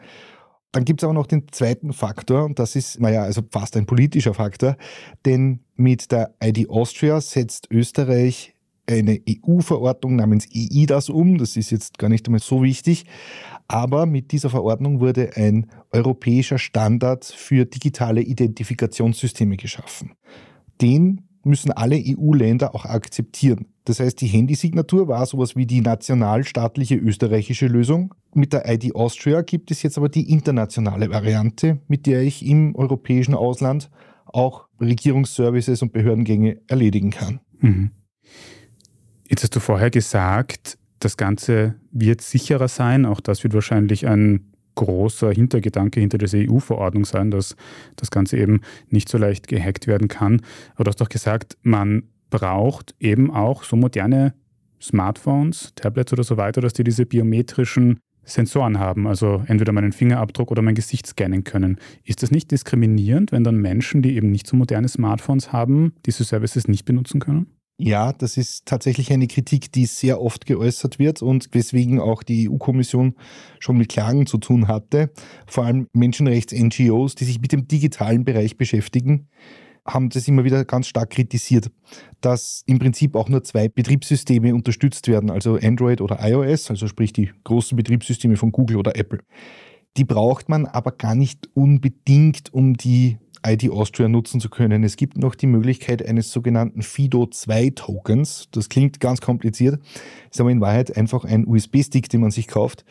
Dann 0.75 0.85
gibt 0.85 1.01
es 1.01 1.05
aber 1.05 1.15
noch 1.15 1.29
den 1.29 1.47
zweiten 1.53 1.93
Faktor 1.93 2.45
und 2.45 2.59
das 2.59 2.75
ist, 2.75 2.99
naja, 3.01 3.23
also 3.23 3.43
fast 3.49 3.77
ein 3.77 3.87
politischer 3.87 4.35
Faktor, 4.35 4.77
denn 5.25 5.61
mit 5.77 6.11
der 6.11 6.35
ID 6.43 6.69
Austria 6.69 7.21
setzt 7.21 7.71
Österreich 7.71 8.57
eine 8.89 9.21
EU-Verordnung 9.29 10.17
namens 10.17 10.49
EIDAS 10.53 11.11
um. 11.11 11.39
Das 11.39 11.57
ist 11.57 11.71
jetzt 11.71 11.99
gar 11.99 12.09
nicht 12.09 12.27
einmal 12.27 12.41
so 12.41 12.65
wichtig. 12.65 13.05
Aber 13.69 14.05
mit 14.05 14.33
dieser 14.33 14.51
Verordnung 14.51 14.99
wurde 14.99 15.37
ein 15.37 15.71
europäischer 15.93 16.59
Standard 16.59 17.25
für 17.25 17.67
digitale 17.67 18.23
Identifikationssysteme 18.23 19.57
geschaffen. 19.57 20.15
Den 20.83 21.29
müssen 21.45 21.73
alle 21.73 21.97
EU-Länder 21.97 22.75
auch 22.75 22.85
akzeptieren. 22.85 23.67
Das 23.85 24.01
heißt, 24.01 24.21
die 24.21 24.27
Handysignatur 24.27 25.09
war 25.09 25.27
sowas 25.27 25.57
wie 25.57 25.67
die 25.67 25.81
nationalstaatliche 25.81 26.97
österreichische 26.97 27.67
Lösung. 27.67 28.15
Mit 28.35 28.53
der 28.53 28.71
ID 28.71 28.95
Austria 28.95 29.43
gibt 29.43 29.71
es 29.71 29.83
jetzt 29.83 29.99
aber 29.99 30.09
die 30.09 30.31
internationale 30.31 31.11
Variante, 31.11 31.81
mit 31.89 32.07
der 32.07 32.23
ich 32.23 32.45
im 32.45 32.75
europäischen 32.75 33.35
Ausland 33.35 33.91
auch 34.27 34.67
Regierungsservices 34.81 35.83
und 35.83 35.93
Behördengänge 35.93 36.61
erledigen 36.67 37.11
kann. 37.11 37.41
Mhm. 37.61 37.91
Jetzt 39.29 39.43
hast 39.43 39.55
du 39.55 39.61
vorher 39.61 39.91
gesagt, 39.91 40.79
das 40.99 41.17
Ganze 41.17 41.75
wird 41.91 42.21
sicherer 42.21 42.69
sein. 42.69 43.07
Auch 43.07 43.21
das 43.21 43.43
wird 43.45 43.55
wahrscheinlich 43.55 44.07
ein 44.07 44.54
großer 44.75 45.33
Hintergedanke 45.33 46.01
hinter 46.01 46.19
dieser 46.19 46.39
EU-Verordnung 46.39 47.05
sein, 47.05 47.31
dass 47.31 47.57
das 47.97 48.11
Ganze 48.11 48.39
eben 48.39 48.61
nicht 48.89 49.09
so 49.09 49.19
leicht 49.19 49.49
gehackt 49.49 49.87
werden 49.87 50.09
kann. 50.09 50.43
Aber 50.75 50.85
du 50.85 50.89
hast 50.91 51.01
doch 51.01 51.09
gesagt, 51.09 51.57
man 51.63 52.05
braucht 52.31 52.95
eben 52.99 53.31
auch 53.31 53.63
so 53.65 53.77
moderne 53.77 54.35
Smartphones, 54.81 55.73
Tablets 55.77 56.13
oder 56.13 56.25
so 56.25 56.37
weiter, 56.37 56.61
dass 56.61 56.73
die 56.73 56.85
diese 56.85 57.07
biometrischen 57.07 58.01
Sensoren 58.25 58.79
haben, 58.79 59.07
also 59.07 59.43
entweder 59.47 59.73
meinen 59.73 59.93
Fingerabdruck 59.93 60.51
oder 60.51 60.63
mein 60.63 60.75
Gesicht 60.75 61.07
scannen 61.07 61.45
können. 61.45 61.79
Ist 62.05 62.23
das 62.23 62.31
nicht 62.31 62.51
diskriminierend, 62.51 63.33
wenn 63.33 63.45
dann 63.45 63.57
Menschen, 63.57 64.03
die 64.03 64.17
eben 64.17 64.31
nicht 64.31 64.47
so 64.47 64.57
moderne 64.57 64.89
Smartphones 64.89 65.53
haben, 65.53 65.93
diese 66.07 66.25
Services 66.25 66.67
nicht 66.67 66.85
benutzen 66.85 67.21
können? 67.21 67.47
Ja, 67.77 68.13
das 68.13 68.37
ist 68.37 68.67
tatsächlich 68.67 69.13
eine 69.13 69.27
Kritik, 69.27 69.73
die 69.73 69.87
sehr 69.87 70.21
oft 70.21 70.47
geäußert 70.47 71.01
wird 71.01 71.23
und 71.23 71.49
weswegen 71.53 71.99
auch 71.99 72.23
die 72.23 72.49
EU-Kommission 72.49 73.17
schon 73.59 73.79
mit 73.79 73.89
Klagen 73.89 74.27
zu 74.27 74.39
tun 74.39 74.69
hatte. 74.69 75.11
Vor 75.47 75.65
allem 75.65 75.89
Menschenrechts-NGOs, 75.93 77.17
die 77.17 77.25
sich 77.25 77.41
mit 77.41 77.51
dem 77.51 77.67
digitalen 77.67 78.25
Bereich 78.25 78.57
beschäftigen, 78.57 79.29
haben 79.85 80.09
das 80.09 80.29
immer 80.29 80.45
wieder 80.45 80.65
ganz 80.65 80.87
stark 80.87 81.11
kritisiert, 81.11 81.71
dass 82.21 82.63
im 82.67 82.79
Prinzip 82.79 83.17
auch 83.17 83.29
nur 83.29 83.43
zwei 83.43 83.69
Betriebssysteme 83.69 84.55
unterstützt 84.55 85.09
werden, 85.09 85.31
also 85.31 85.59
Android 85.61 86.01
oder 86.01 86.19
iOS, 86.23 86.71
also 86.71 86.87
sprich 86.87 87.13
die 87.13 87.33
großen 87.43 87.77
Betriebssysteme 87.77 88.37
von 88.37 88.53
Google 88.53 88.77
oder 88.77 88.97
Apple. 88.97 89.19
Die 89.97 90.05
braucht 90.05 90.49
man 90.49 90.67
aber 90.67 90.93
gar 90.93 91.15
nicht 91.17 91.49
unbedingt, 91.55 92.55
um 92.55 92.75
die 92.75 93.19
ID 93.47 93.71
Austria 93.71 94.09
nutzen 94.09 94.41
zu 94.41 94.49
können. 94.49 94.83
Es 94.85 94.97
gibt 94.97 95.19
noch 95.19 95.35
die 95.35 95.47
Möglichkeit 95.47 96.07
eines 96.07 96.33
sogenannten 96.33 96.81
FIDO2-Tokens. 96.81 98.49
Das 98.53 98.69
klingt 98.69 99.01
ganz 99.01 99.21
kompliziert, 99.21 99.81
ist 100.31 100.41
aber 100.41 100.51
in 100.51 100.61
Wahrheit 100.61 100.97
einfach 100.97 101.25
ein 101.25 101.47
USB-Stick, 101.47 102.09
den 102.09 102.21
man 102.21 102.31
sich 102.31 102.49
kauft, 102.49 102.85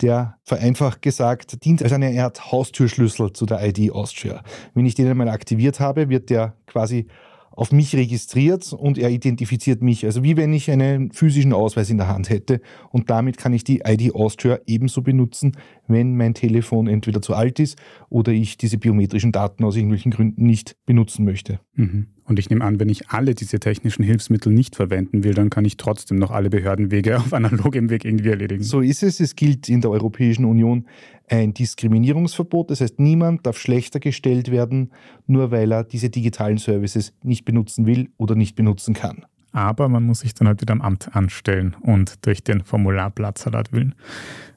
der 0.00 0.36
vereinfacht 0.42 1.02
gesagt 1.02 1.64
dient 1.64 1.82
als 1.82 1.92
eine 1.92 2.22
Art 2.22 2.50
Haustürschlüssel 2.50 3.32
zu 3.32 3.46
der 3.46 3.66
ID 3.66 3.92
Austria. 3.92 4.42
Wenn 4.74 4.86
ich 4.86 4.94
den 4.94 5.08
einmal 5.08 5.28
aktiviert 5.28 5.80
habe, 5.80 6.08
wird 6.08 6.30
der 6.30 6.54
quasi 6.66 7.06
auf 7.54 7.72
mich 7.72 7.94
registriert 7.94 8.72
und 8.72 8.98
er 8.98 9.10
identifiziert 9.10 9.82
mich. 9.82 10.04
Also 10.04 10.22
wie 10.22 10.36
wenn 10.36 10.52
ich 10.52 10.70
einen 10.70 11.12
physischen 11.12 11.52
Ausweis 11.52 11.90
in 11.90 11.98
der 11.98 12.08
Hand 12.08 12.30
hätte. 12.30 12.60
Und 12.90 13.10
damit 13.10 13.36
kann 13.36 13.52
ich 13.52 13.64
die 13.64 13.82
ID 13.86 14.14
Austria 14.14 14.58
ebenso 14.66 15.02
benutzen, 15.02 15.52
wenn 15.86 16.16
mein 16.16 16.34
Telefon 16.34 16.86
entweder 16.86 17.22
zu 17.22 17.34
alt 17.34 17.60
ist 17.60 17.78
oder 18.08 18.32
ich 18.32 18.56
diese 18.56 18.78
biometrischen 18.78 19.32
Daten 19.32 19.64
aus 19.64 19.76
irgendwelchen 19.76 20.12
Gründen 20.12 20.46
nicht 20.46 20.76
benutzen 20.86 21.24
möchte. 21.24 21.60
Mhm. 21.74 22.08
Und 22.32 22.38
ich 22.38 22.48
nehme 22.48 22.64
an, 22.64 22.80
wenn 22.80 22.88
ich 22.88 23.10
alle 23.10 23.34
diese 23.34 23.60
technischen 23.60 24.02
Hilfsmittel 24.02 24.50
nicht 24.50 24.74
verwenden 24.74 25.22
will, 25.22 25.34
dann 25.34 25.50
kann 25.50 25.66
ich 25.66 25.76
trotzdem 25.76 26.18
noch 26.18 26.30
alle 26.30 26.48
Behördenwege 26.48 27.18
auf 27.18 27.34
analogem 27.34 27.90
Weg 27.90 28.06
irgendwie 28.06 28.30
erledigen. 28.30 28.62
So 28.62 28.80
ist 28.80 29.02
es. 29.02 29.20
Es 29.20 29.36
gilt 29.36 29.68
in 29.68 29.82
der 29.82 29.90
Europäischen 29.90 30.46
Union 30.46 30.86
ein 31.28 31.52
Diskriminierungsverbot. 31.52 32.70
Das 32.70 32.80
heißt, 32.80 32.98
niemand 32.98 33.44
darf 33.44 33.58
schlechter 33.58 34.00
gestellt 34.00 34.50
werden, 34.50 34.92
nur 35.26 35.50
weil 35.50 35.70
er 35.72 35.84
diese 35.84 36.08
digitalen 36.08 36.56
Services 36.56 37.12
nicht 37.22 37.44
benutzen 37.44 37.84
will 37.84 38.08
oder 38.16 38.34
nicht 38.34 38.54
benutzen 38.54 38.94
kann 38.94 39.26
aber 39.52 39.88
man 39.88 40.02
muss 40.02 40.20
sich 40.20 40.34
dann 40.34 40.48
halt 40.48 40.60
wieder 40.60 40.72
am 40.72 40.80
Amt 40.82 41.14
anstellen 41.14 41.76
und 41.80 42.26
durch 42.26 42.42
den 42.42 42.64
Formularblattsalat 42.64 43.72
wühlen. 43.72 43.94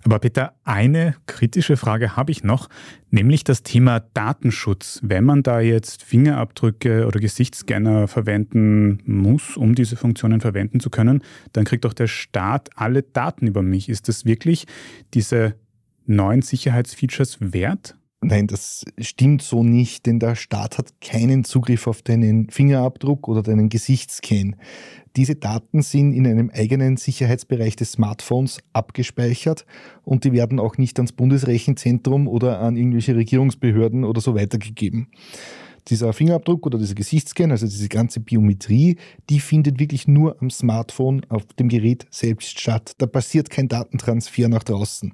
Aber 0.04 0.20
Peter, 0.20 0.54
eine 0.64 1.16
kritische 1.26 1.78
Frage 1.78 2.16
habe 2.16 2.32
ich 2.32 2.44
noch, 2.44 2.70
nämlich 3.10 3.44
das 3.44 3.64
Thema 3.64 4.02
Datenschutz. 4.14 5.00
Wenn 5.04 5.24
man 5.24 5.42
da 5.42 5.60
jetzt 5.60 6.04
Fingerabdrücke 6.04 7.08
oder 7.08 7.20
Gesichtsscanner 7.20 8.08
verwenden 8.08 9.02
muss, 9.06 9.58
um 9.58 9.74
diese 9.74 9.96
Funktionen 9.96 10.42
verwenden 10.42 10.80
zu 10.80 10.92
können, 10.92 11.24
dann 11.54 11.66
kriegt 11.66 11.86
doch 11.86 11.94
der 11.94 12.08
Staat 12.08 12.70
alle 12.76 13.02
Daten 13.02 13.48
über 13.48 13.64
mich. 13.64 13.90
Ist 13.90 14.08
das 14.08 14.26
wirklich 14.26 14.66
diese 15.16 15.56
neuen 16.06 16.44
Sicherheitsfeatures 16.44 17.38
wert? 17.40 17.96
Nein, 18.28 18.48
das 18.48 18.84
stimmt 18.98 19.44
so 19.44 19.64
nicht, 19.64 20.08
denn 20.08 20.18
der 20.18 20.34
Staat 20.34 20.80
hat 20.80 21.00
keinen 21.00 21.44
Zugriff 21.44 21.86
auf 21.86 22.02
deinen 22.02 22.50
Fingerabdruck 22.50 23.28
oder 23.28 23.44
deinen 23.44 23.70
Gesichtsscan. 23.70 24.56
Diese 25.16 25.36
Daten 25.36 25.84
sind 25.84 26.12
in 26.12 26.26
einem 26.26 26.50
eigenen 26.50 26.98
Sicherheitsbereich 26.98 27.76
des 27.76 27.92
Smartphones 27.92 28.58
abgespeichert 28.74 29.68
und 30.04 30.24
die 30.24 30.34
werden 30.34 30.60
auch 30.60 30.80
nicht 30.80 30.98
ans 30.98 31.12
Bundesrechenzentrum 31.12 32.28
oder 32.28 32.62
an 32.62 32.78
irgendwelche 32.78 33.16
Regierungsbehörden 33.16 34.04
oder 34.04 34.22
so 34.22 34.34
weitergegeben. 34.34 35.10
Dieser 35.88 36.14
Fingerabdruck 36.14 36.66
oder 36.66 36.78
dieser 36.78 36.96
Gesichtsscan, 36.96 37.52
also 37.52 37.68
diese 37.68 37.90
ganze 37.90 38.20
Biometrie, 38.20 38.98
die 39.30 39.40
findet 39.40 39.80
wirklich 39.80 40.08
nur 40.08 40.42
am 40.42 40.50
Smartphone 40.50 41.22
auf 41.30 41.46
dem 41.60 41.70
Gerät 41.70 42.06
selbst 42.10 42.60
statt. 42.60 42.94
Da 42.98 43.06
passiert 43.06 43.50
kein 43.50 43.68
Datentransfer 43.68 44.48
nach 44.48 44.64
draußen 44.64 45.14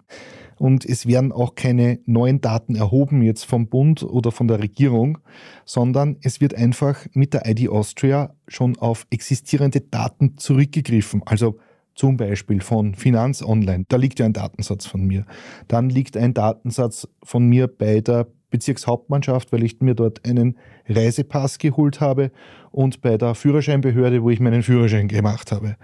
und 0.61 0.85
es 0.85 1.07
werden 1.07 1.31
auch 1.31 1.55
keine 1.55 1.99
neuen 2.05 2.39
Daten 2.39 2.75
erhoben 2.75 3.23
jetzt 3.23 3.45
vom 3.45 3.67
Bund 3.67 4.03
oder 4.03 4.31
von 4.31 4.47
der 4.47 4.59
Regierung, 4.59 5.17
sondern 5.65 6.17
es 6.21 6.39
wird 6.39 6.53
einfach 6.53 7.07
mit 7.13 7.33
der 7.33 7.47
ID 7.47 7.69
Austria 7.69 8.35
schon 8.47 8.77
auf 8.77 9.07
existierende 9.09 9.81
Daten 9.81 10.37
zurückgegriffen. 10.37 11.23
Also 11.25 11.57
zum 11.95 12.15
Beispiel 12.15 12.61
von 12.61 12.93
Finanz 12.93 13.41
Online, 13.41 13.85
da 13.87 13.97
liegt 13.97 14.19
ja 14.19 14.27
ein 14.27 14.33
Datensatz 14.33 14.85
von 14.85 15.03
mir. 15.03 15.25
Dann 15.67 15.89
liegt 15.89 16.15
ein 16.15 16.35
Datensatz 16.35 17.07
von 17.23 17.47
mir 17.47 17.67
bei 17.67 18.01
der 18.01 18.27
Bezirkshauptmannschaft, 18.51 19.51
weil 19.51 19.63
ich 19.63 19.81
mir 19.81 19.95
dort 19.95 20.23
einen 20.25 20.57
Reisepass 20.87 21.57
geholt 21.57 21.99
habe 21.99 22.31
und 22.69 23.01
bei 23.01 23.17
der 23.17 23.33
Führerscheinbehörde, 23.33 24.21
wo 24.21 24.29
ich 24.29 24.39
meinen 24.39 24.61
Führerschein 24.61 25.07
gemacht 25.07 25.51
habe 25.51 25.77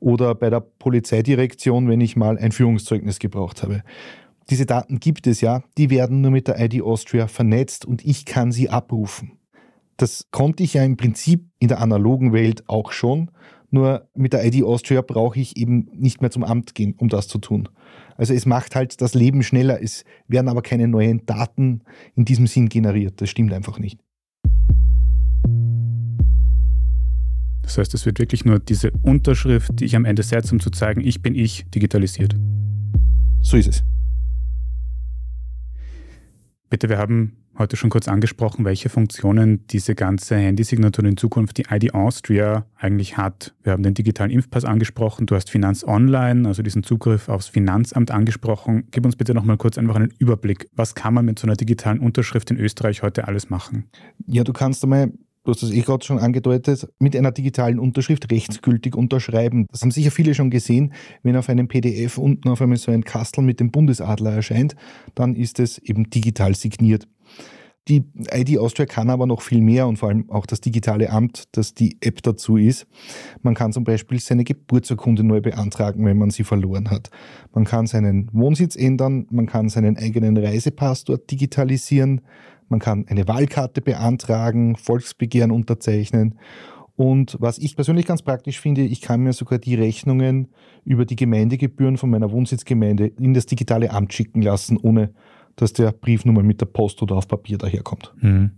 oder 0.00 0.34
bei 0.34 0.50
der 0.50 0.60
Polizeidirektion, 0.60 1.88
wenn 1.88 2.00
ich 2.00 2.16
mal 2.16 2.38
ein 2.38 2.52
Führungszeugnis 2.52 3.18
gebraucht 3.18 3.62
habe. 3.62 3.82
Diese 4.50 4.66
Daten 4.66 5.00
gibt 5.00 5.26
es 5.26 5.40
ja, 5.40 5.62
die 5.76 5.90
werden 5.90 6.20
nur 6.20 6.30
mit 6.30 6.48
der 6.48 6.60
ID 6.60 6.82
Austria 6.82 7.26
vernetzt 7.26 7.84
und 7.84 8.04
ich 8.04 8.24
kann 8.24 8.52
sie 8.52 8.70
abrufen. 8.70 9.38
Das 9.96 10.28
konnte 10.30 10.62
ich 10.62 10.74
ja 10.74 10.84
im 10.84 10.96
Prinzip 10.96 11.46
in 11.58 11.68
der 11.68 11.80
analogen 11.80 12.32
Welt 12.32 12.64
auch 12.68 12.92
schon, 12.92 13.30
Nur 13.70 14.08
mit 14.14 14.32
der 14.32 14.44
ID 14.44 14.64
Austria 14.64 15.02
brauche 15.02 15.38
ich 15.40 15.56
eben 15.56 15.88
nicht 15.92 16.20
mehr 16.20 16.30
zum 16.30 16.44
Amt 16.44 16.74
gehen, 16.74 16.94
um 16.98 17.08
das 17.08 17.28
zu 17.28 17.38
tun. 17.38 17.68
Also 18.16 18.32
es 18.32 18.46
macht 18.46 18.74
halt 18.74 19.00
das 19.00 19.14
Leben 19.14 19.42
schneller. 19.42 19.82
Es 19.82 20.04
werden 20.28 20.48
aber 20.48 20.62
keine 20.62 20.88
neuen 20.88 21.26
Daten 21.26 21.82
in 22.14 22.24
diesem 22.24 22.46
Sinn 22.46 22.68
generiert. 22.68 23.20
Das 23.20 23.28
stimmt 23.30 23.52
einfach 23.52 23.78
nicht. 23.78 23.98
Das 27.62 27.78
heißt, 27.78 27.94
es 27.94 28.06
wird 28.06 28.20
wirklich 28.20 28.44
nur 28.44 28.60
diese 28.60 28.92
Unterschrift, 29.02 29.80
die 29.80 29.86
ich 29.86 29.96
am 29.96 30.04
Ende 30.04 30.22
setze, 30.22 30.52
um 30.52 30.60
zu 30.60 30.70
zeigen, 30.70 31.00
ich 31.00 31.20
bin 31.20 31.34
ich, 31.34 31.66
digitalisiert. 31.74 32.36
So 33.40 33.56
ist 33.56 33.66
es. 33.66 33.84
Bitte, 36.70 36.88
wir 36.88 36.98
haben 36.98 37.36
heute 37.58 37.76
schon 37.76 37.90
kurz 37.90 38.08
angesprochen, 38.08 38.64
welche 38.64 38.88
Funktionen 38.88 39.66
diese 39.68 39.94
ganze 39.94 40.36
Handysignatur 40.36 41.04
in 41.04 41.16
Zukunft 41.16 41.58
die 41.58 41.66
ID 41.70 41.94
Austria 41.94 42.66
eigentlich 42.76 43.16
hat. 43.16 43.54
Wir 43.62 43.72
haben 43.72 43.82
den 43.82 43.94
digitalen 43.94 44.30
Impfpass 44.30 44.64
angesprochen, 44.64 45.26
du 45.26 45.34
hast 45.34 45.50
Finanz 45.50 45.84
Online, 45.84 46.46
also 46.48 46.62
diesen 46.62 46.82
Zugriff 46.82 47.28
aufs 47.28 47.48
Finanzamt 47.48 48.10
angesprochen. 48.10 48.88
Gib 48.90 49.04
uns 49.04 49.16
bitte 49.16 49.34
nochmal 49.34 49.56
kurz 49.56 49.78
einfach 49.78 49.96
einen 49.96 50.12
Überblick. 50.18 50.68
Was 50.74 50.94
kann 50.94 51.14
man 51.14 51.24
mit 51.24 51.38
so 51.38 51.46
einer 51.46 51.56
digitalen 51.56 52.00
Unterschrift 52.00 52.50
in 52.50 52.58
Österreich 52.58 53.02
heute 53.02 53.28
alles 53.28 53.50
machen? 53.50 53.84
Ja, 54.26 54.44
du 54.44 54.52
kannst 54.52 54.82
einmal 54.84 55.12
du 55.46 55.52
hast 55.52 55.62
das 55.62 55.70
eh 55.70 55.80
gerade 55.80 56.04
schon 56.04 56.18
angedeutet, 56.18 56.88
mit 56.98 57.16
einer 57.16 57.30
digitalen 57.32 57.78
Unterschrift 57.78 58.30
rechtsgültig 58.30 58.96
unterschreiben. 58.96 59.66
Das 59.70 59.82
haben 59.82 59.90
sicher 59.90 60.10
viele 60.10 60.34
schon 60.34 60.50
gesehen. 60.50 60.92
Wenn 61.22 61.36
auf 61.36 61.48
einem 61.48 61.68
PDF 61.68 62.18
unten 62.18 62.48
auf 62.48 62.60
einmal 62.60 62.78
so 62.78 62.90
ein 62.90 63.04
Kastel 63.04 63.44
mit 63.44 63.60
dem 63.60 63.70
Bundesadler 63.70 64.32
erscheint, 64.32 64.74
dann 65.14 65.34
ist 65.34 65.60
es 65.60 65.78
eben 65.78 66.10
digital 66.10 66.54
signiert. 66.54 67.06
Die 67.88 68.04
ID 68.32 68.58
Austria 68.58 68.84
kann 68.84 69.10
aber 69.10 69.26
noch 69.26 69.42
viel 69.42 69.60
mehr 69.60 69.86
und 69.86 69.96
vor 69.96 70.08
allem 70.08 70.28
auch 70.28 70.44
das 70.44 70.60
digitale 70.60 71.10
Amt, 71.10 71.44
das 71.52 71.72
die 71.72 71.98
App 72.00 72.20
dazu 72.22 72.56
ist. 72.56 72.86
Man 73.42 73.54
kann 73.54 73.72
zum 73.72 73.84
Beispiel 73.84 74.18
seine 74.18 74.42
Geburtsurkunde 74.42 75.22
neu 75.22 75.40
beantragen, 75.40 76.04
wenn 76.04 76.18
man 76.18 76.30
sie 76.30 76.42
verloren 76.42 76.90
hat. 76.90 77.10
Man 77.54 77.64
kann 77.64 77.86
seinen 77.86 78.28
Wohnsitz 78.32 78.74
ändern, 78.74 79.26
man 79.30 79.46
kann 79.46 79.68
seinen 79.68 79.96
eigenen 79.96 80.36
Reisepass 80.36 81.04
dort 81.04 81.30
digitalisieren, 81.30 82.22
man 82.68 82.80
kann 82.80 83.06
eine 83.06 83.28
Wahlkarte 83.28 83.80
beantragen, 83.80 84.74
Volksbegehren 84.74 85.52
unterzeichnen. 85.52 86.40
Und 86.96 87.36
was 87.40 87.58
ich 87.58 87.76
persönlich 87.76 88.06
ganz 88.06 88.22
praktisch 88.22 88.60
finde, 88.60 88.80
ich 88.80 89.00
kann 89.00 89.20
mir 89.20 89.32
sogar 89.32 89.60
die 89.60 89.74
Rechnungen 89.76 90.48
über 90.84 91.04
die 91.04 91.14
Gemeindegebühren 91.14 91.98
von 91.98 92.10
meiner 92.10 92.32
Wohnsitzgemeinde 92.32 93.06
in 93.06 93.34
das 93.34 93.46
digitale 93.46 93.90
Amt 93.92 94.12
schicken 94.12 94.42
lassen, 94.42 94.76
ohne 94.76 95.12
dass 95.56 95.72
der 95.72 95.92
Brief 95.92 96.24
nur 96.24 96.34
mal 96.34 96.44
mit 96.44 96.60
der 96.60 96.66
Post 96.66 97.02
oder 97.02 97.16
auf 97.16 97.28
Papier 97.28 97.58
daherkommt. 97.58 98.12
Mhm. 98.20 98.50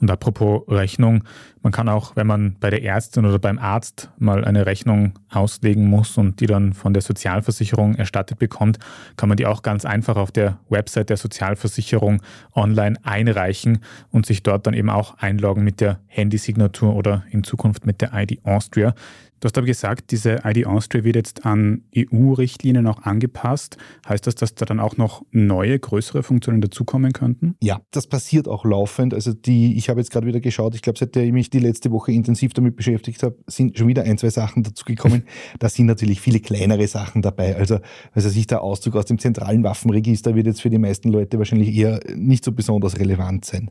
Und 0.00 0.10
apropos 0.10 0.62
Rechnung, 0.66 1.24
man 1.62 1.72
kann 1.72 1.88
auch, 1.88 2.16
wenn 2.16 2.26
man 2.26 2.56
bei 2.58 2.70
der 2.70 2.82
Ärztin 2.82 3.26
oder 3.26 3.38
beim 3.38 3.58
Arzt 3.58 4.10
mal 4.18 4.46
eine 4.46 4.64
Rechnung 4.64 5.18
auslegen 5.28 5.86
muss 5.86 6.16
und 6.16 6.40
die 6.40 6.46
dann 6.46 6.72
von 6.72 6.94
der 6.94 7.02
Sozialversicherung 7.02 7.96
erstattet 7.96 8.38
bekommt, 8.38 8.78
kann 9.16 9.28
man 9.28 9.36
die 9.36 9.44
auch 9.44 9.60
ganz 9.60 9.84
einfach 9.84 10.16
auf 10.16 10.32
der 10.32 10.58
Website 10.70 11.10
der 11.10 11.18
Sozialversicherung 11.18 12.22
online 12.54 12.96
einreichen 13.02 13.80
und 14.10 14.24
sich 14.24 14.42
dort 14.42 14.66
dann 14.66 14.72
eben 14.72 14.88
auch 14.88 15.18
einloggen 15.18 15.64
mit 15.64 15.82
der 15.82 16.00
Handysignatur 16.06 16.94
oder 16.94 17.24
in 17.30 17.44
Zukunft 17.44 17.84
mit 17.84 18.00
der 18.00 18.12
ID 18.14 18.40
Austria. 18.44 18.94
Du 19.40 19.46
hast 19.46 19.56
aber 19.56 19.66
gesagt, 19.66 20.10
diese 20.10 20.42
ID 20.44 20.66
Austria 20.66 21.02
wird 21.02 21.16
jetzt 21.16 21.46
an 21.46 21.82
EU-Richtlinien 21.96 22.86
auch 22.86 23.02
angepasst. 23.02 23.78
Heißt 24.06 24.26
das, 24.26 24.34
dass 24.34 24.54
da 24.54 24.66
dann 24.66 24.80
auch 24.80 24.98
noch 24.98 25.22
neue, 25.30 25.78
größere 25.78 26.22
Funktionen 26.22 26.60
dazukommen 26.60 27.12
könnten? 27.12 27.56
Ja, 27.62 27.80
das 27.90 28.06
passiert 28.06 28.48
auch 28.48 28.66
laufend. 28.66 29.14
Also 29.14 29.32
die, 29.32 29.78
ich 29.78 29.88
habe 29.88 30.00
jetzt 30.00 30.10
gerade 30.10 30.26
wieder 30.26 30.40
geschaut, 30.40 30.74
ich 30.74 30.82
glaube, 30.82 30.98
seitdem 30.98 31.24
ich 31.24 31.32
mich 31.32 31.50
die 31.50 31.58
letzte 31.58 31.90
Woche 31.90 32.12
intensiv 32.12 32.52
damit 32.52 32.76
beschäftigt 32.76 33.22
habe, 33.22 33.36
sind 33.46 33.78
schon 33.78 33.88
wieder 33.88 34.02
ein, 34.02 34.18
zwei 34.18 34.28
Sachen 34.28 34.62
dazugekommen. 34.62 35.24
da 35.58 35.70
sind 35.70 35.86
natürlich 35.86 36.20
viele 36.20 36.40
kleinere 36.40 36.86
Sachen 36.86 37.22
dabei. 37.22 37.56
Also, 37.56 37.78
also 38.12 38.28
sich 38.28 38.46
der 38.46 38.60
Auszug 38.60 38.94
aus 38.96 39.06
dem 39.06 39.18
zentralen 39.18 39.64
Waffenregister 39.64 40.34
wird 40.34 40.46
jetzt 40.46 40.60
für 40.60 40.70
die 40.70 40.78
meisten 40.78 41.08
Leute 41.08 41.38
wahrscheinlich 41.38 41.74
eher 41.74 42.00
nicht 42.14 42.44
so 42.44 42.52
besonders 42.52 42.98
relevant 42.98 43.46
sein. 43.46 43.70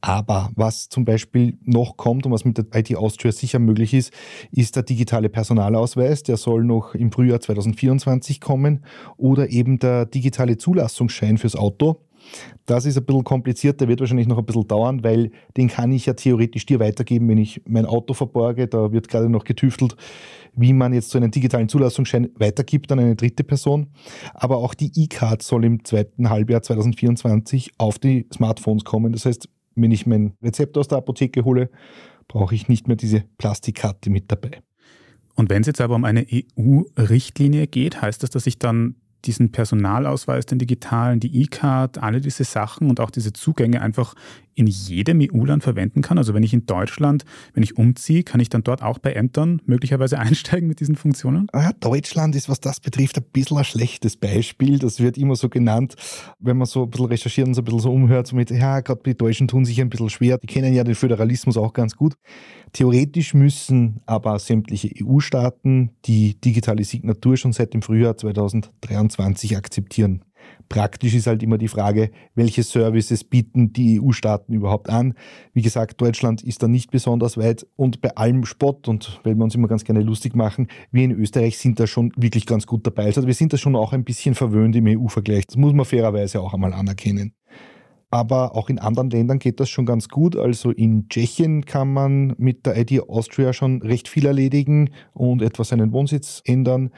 Aber 0.00 0.50
was 0.54 0.88
zum 0.88 1.04
Beispiel 1.04 1.58
noch 1.62 1.98
kommt 1.98 2.24
und 2.24 2.32
was 2.32 2.46
mit 2.46 2.56
der 2.56 2.64
ID 2.74 2.96
Austria 2.96 3.32
sicher 3.32 3.58
möglich 3.58 3.92
ist, 3.92 4.12
ist 4.50 4.76
der 4.76 4.84
digitale 4.94 5.28
Personalausweis, 5.28 6.22
der 6.22 6.36
soll 6.36 6.62
noch 6.62 6.94
im 6.94 7.10
Frühjahr 7.10 7.40
2024 7.40 8.40
kommen, 8.40 8.84
oder 9.16 9.50
eben 9.50 9.80
der 9.80 10.06
digitale 10.06 10.56
Zulassungsschein 10.56 11.36
fürs 11.36 11.56
Auto. 11.56 11.96
Das 12.64 12.86
ist 12.86 12.96
ein 12.96 13.04
bisschen 13.04 13.24
kompliziert, 13.24 13.80
der 13.80 13.88
wird 13.88 14.00
wahrscheinlich 14.00 14.28
noch 14.28 14.38
ein 14.38 14.46
bisschen 14.46 14.68
dauern, 14.68 15.02
weil 15.02 15.32
den 15.56 15.68
kann 15.68 15.90
ich 15.92 16.06
ja 16.06 16.14
theoretisch 16.14 16.64
dir 16.64 16.78
weitergeben, 16.78 17.28
wenn 17.28 17.38
ich 17.38 17.60
mein 17.66 17.86
Auto 17.86 18.14
verborge. 18.14 18.68
Da 18.68 18.92
wird 18.92 19.08
gerade 19.08 19.28
noch 19.28 19.44
getüftelt, 19.44 19.96
wie 20.54 20.72
man 20.72 20.94
jetzt 20.94 21.10
so 21.10 21.18
einen 21.18 21.32
digitalen 21.32 21.68
Zulassungsschein 21.68 22.30
weitergibt 22.36 22.92
an 22.92 23.00
eine 23.00 23.16
dritte 23.16 23.44
Person. 23.44 23.88
Aber 24.32 24.58
auch 24.58 24.74
die 24.74 24.92
E-Card 24.94 25.42
soll 25.42 25.64
im 25.64 25.84
zweiten 25.84 26.30
Halbjahr 26.30 26.62
2024 26.62 27.72
auf 27.78 27.98
die 27.98 28.26
Smartphones 28.32 28.84
kommen. 28.84 29.12
Das 29.12 29.26
heißt, 29.26 29.48
wenn 29.74 29.90
ich 29.90 30.06
mein 30.06 30.34
Rezept 30.40 30.78
aus 30.78 30.88
der 30.88 30.98
Apotheke 30.98 31.44
hole, 31.44 31.68
brauche 32.28 32.54
ich 32.54 32.68
nicht 32.68 32.88
mehr 32.88 32.96
diese 32.96 33.24
Plastikkarte 33.36 34.08
mit 34.08 34.30
dabei. 34.32 34.62
Und 35.34 35.50
wenn 35.50 35.62
es 35.62 35.66
jetzt 35.66 35.80
aber 35.80 35.94
um 35.94 36.04
eine 36.04 36.26
EU-Richtlinie 36.30 37.66
geht, 37.66 38.00
heißt 38.00 38.22
das, 38.22 38.30
dass 38.30 38.46
ich 38.46 38.58
dann 38.58 38.94
diesen 39.24 39.52
Personalausweis, 39.52 40.46
den 40.46 40.58
digitalen, 40.58 41.20
die 41.20 41.42
E-Card, 41.42 41.98
alle 41.98 42.20
diese 42.20 42.44
Sachen 42.44 42.90
und 42.90 43.00
auch 43.00 43.10
diese 43.10 43.32
Zugänge 43.32 43.80
einfach 43.80 44.14
in 44.54 44.66
jedem 44.66 45.20
EU-Land 45.20 45.62
verwenden 45.62 46.02
kann? 46.02 46.18
Also 46.18 46.34
wenn 46.34 46.42
ich 46.42 46.52
in 46.52 46.66
Deutschland, 46.66 47.24
wenn 47.52 47.62
ich 47.62 47.76
umziehe, 47.76 48.22
kann 48.22 48.40
ich 48.40 48.48
dann 48.48 48.62
dort 48.62 48.82
auch 48.82 48.98
bei 48.98 49.12
Ämtern 49.12 49.60
möglicherweise 49.66 50.18
einsteigen 50.24 50.68
mit 50.68 50.80
diesen 50.80 50.96
Funktionen? 50.96 51.48
Ja, 51.54 51.72
Deutschland 51.80 52.36
ist, 52.36 52.48
was 52.48 52.60
das 52.60 52.80
betrifft, 52.80 53.18
ein 53.18 53.24
bisschen 53.32 53.58
ein 53.58 53.64
schlechtes 53.64 54.16
Beispiel. 54.16 54.78
Das 54.78 55.00
wird 55.00 55.18
immer 55.18 55.36
so 55.36 55.48
genannt, 55.48 55.94
wenn 56.38 56.56
man 56.56 56.66
so 56.66 56.84
ein 56.84 56.90
bisschen 56.90 57.06
recherchiert 57.06 57.48
und 57.48 57.54
so 57.54 57.62
ein 57.62 57.64
bisschen 57.64 57.80
so 57.80 57.92
umhört, 57.92 58.26
so 58.26 58.36
mit, 58.36 58.50
ja, 58.50 58.80
gerade 58.80 59.00
die 59.04 59.16
Deutschen 59.16 59.48
tun 59.48 59.64
sich 59.64 59.80
ein 59.80 59.90
bisschen 59.90 60.10
schwer. 60.10 60.38
Die 60.38 60.46
kennen 60.46 60.74
ja 60.74 60.84
den 60.84 60.94
Föderalismus 60.94 61.56
auch 61.56 61.72
ganz 61.72 61.96
gut. 61.96 62.14
Theoretisch 62.72 63.34
müssen 63.34 64.00
aber 64.04 64.38
sämtliche 64.40 64.90
EU-Staaten 65.00 65.90
die 66.06 66.40
digitale 66.40 66.82
Signatur 66.82 67.36
schon 67.36 67.52
seit 67.52 67.72
dem 67.72 67.82
Frühjahr 67.82 68.16
2023 68.16 69.56
akzeptieren. 69.56 70.22
Praktisch 70.68 71.14
ist 71.14 71.26
halt 71.26 71.42
immer 71.42 71.58
die 71.58 71.68
Frage, 71.68 72.10
welche 72.34 72.62
Services 72.62 73.24
bieten 73.24 73.72
die 73.72 74.00
EU-Staaten 74.00 74.52
überhaupt 74.52 74.88
an. 74.88 75.14
Wie 75.52 75.62
gesagt, 75.62 76.00
Deutschland 76.00 76.42
ist 76.42 76.62
da 76.62 76.68
nicht 76.68 76.90
besonders 76.90 77.36
weit 77.36 77.66
und 77.76 78.00
bei 78.00 78.16
allem 78.16 78.44
Spott 78.44 78.88
und 78.88 79.20
weil 79.24 79.34
wir 79.34 79.44
uns 79.44 79.54
immer 79.54 79.68
ganz 79.68 79.84
gerne 79.84 80.00
lustig 80.00 80.34
machen, 80.34 80.68
wir 80.90 81.04
in 81.04 81.12
Österreich 81.12 81.58
sind 81.58 81.78
da 81.80 81.86
schon 81.86 82.12
wirklich 82.16 82.46
ganz 82.46 82.66
gut 82.66 82.86
dabei. 82.86 83.04
Also 83.06 83.26
wir 83.26 83.34
sind 83.34 83.52
da 83.52 83.56
schon 83.56 83.76
auch 83.76 83.92
ein 83.92 84.04
bisschen 84.04 84.34
verwöhnt 84.34 84.74
im 84.76 84.86
EU-Vergleich. 84.86 85.46
Das 85.46 85.56
muss 85.56 85.72
man 85.72 85.84
fairerweise 85.84 86.40
auch 86.40 86.54
einmal 86.54 86.72
anerkennen 86.72 87.34
aber 88.14 88.54
auch 88.54 88.68
in 88.68 88.78
anderen 88.78 89.10
Ländern 89.10 89.40
geht 89.40 89.58
das 89.58 89.68
schon 89.68 89.86
ganz 89.86 90.08
gut. 90.08 90.36
Also 90.36 90.70
in 90.70 91.08
Tschechien 91.08 91.64
kann 91.64 91.92
man 91.92 92.36
mit 92.38 92.64
der 92.64 92.76
ID 92.78 93.08
Austria 93.08 93.52
schon 93.52 93.82
recht 93.82 94.06
viel 94.06 94.24
erledigen 94.24 94.90
und 95.14 95.42
etwas 95.42 95.70
seinen 95.70 95.90
Wohnsitz 95.90 96.40
ändern. 96.44 96.90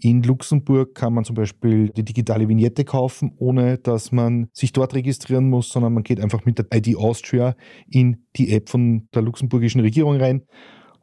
In 0.00 0.22
Luxemburg 0.22 0.94
kann 0.94 1.12
man 1.12 1.24
zum 1.24 1.36
Beispiel 1.36 1.90
die 1.90 2.06
digitale 2.06 2.48
Vignette 2.48 2.86
kaufen, 2.86 3.34
ohne 3.36 3.76
dass 3.76 4.12
man 4.12 4.48
sich 4.54 4.72
dort 4.72 4.94
registrieren 4.94 5.50
muss, 5.50 5.68
sondern 5.68 5.92
man 5.92 6.04
geht 6.04 6.20
einfach 6.20 6.46
mit 6.46 6.56
der 6.56 6.64
ID 6.72 6.96
Austria 6.96 7.54
in 7.86 8.24
die 8.36 8.50
App 8.54 8.70
von 8.70 9.08
der 9.14 9.20
luxemburgischen 9.20 9.82
Regierung 9.82 10.16
rein. 10.16 10.46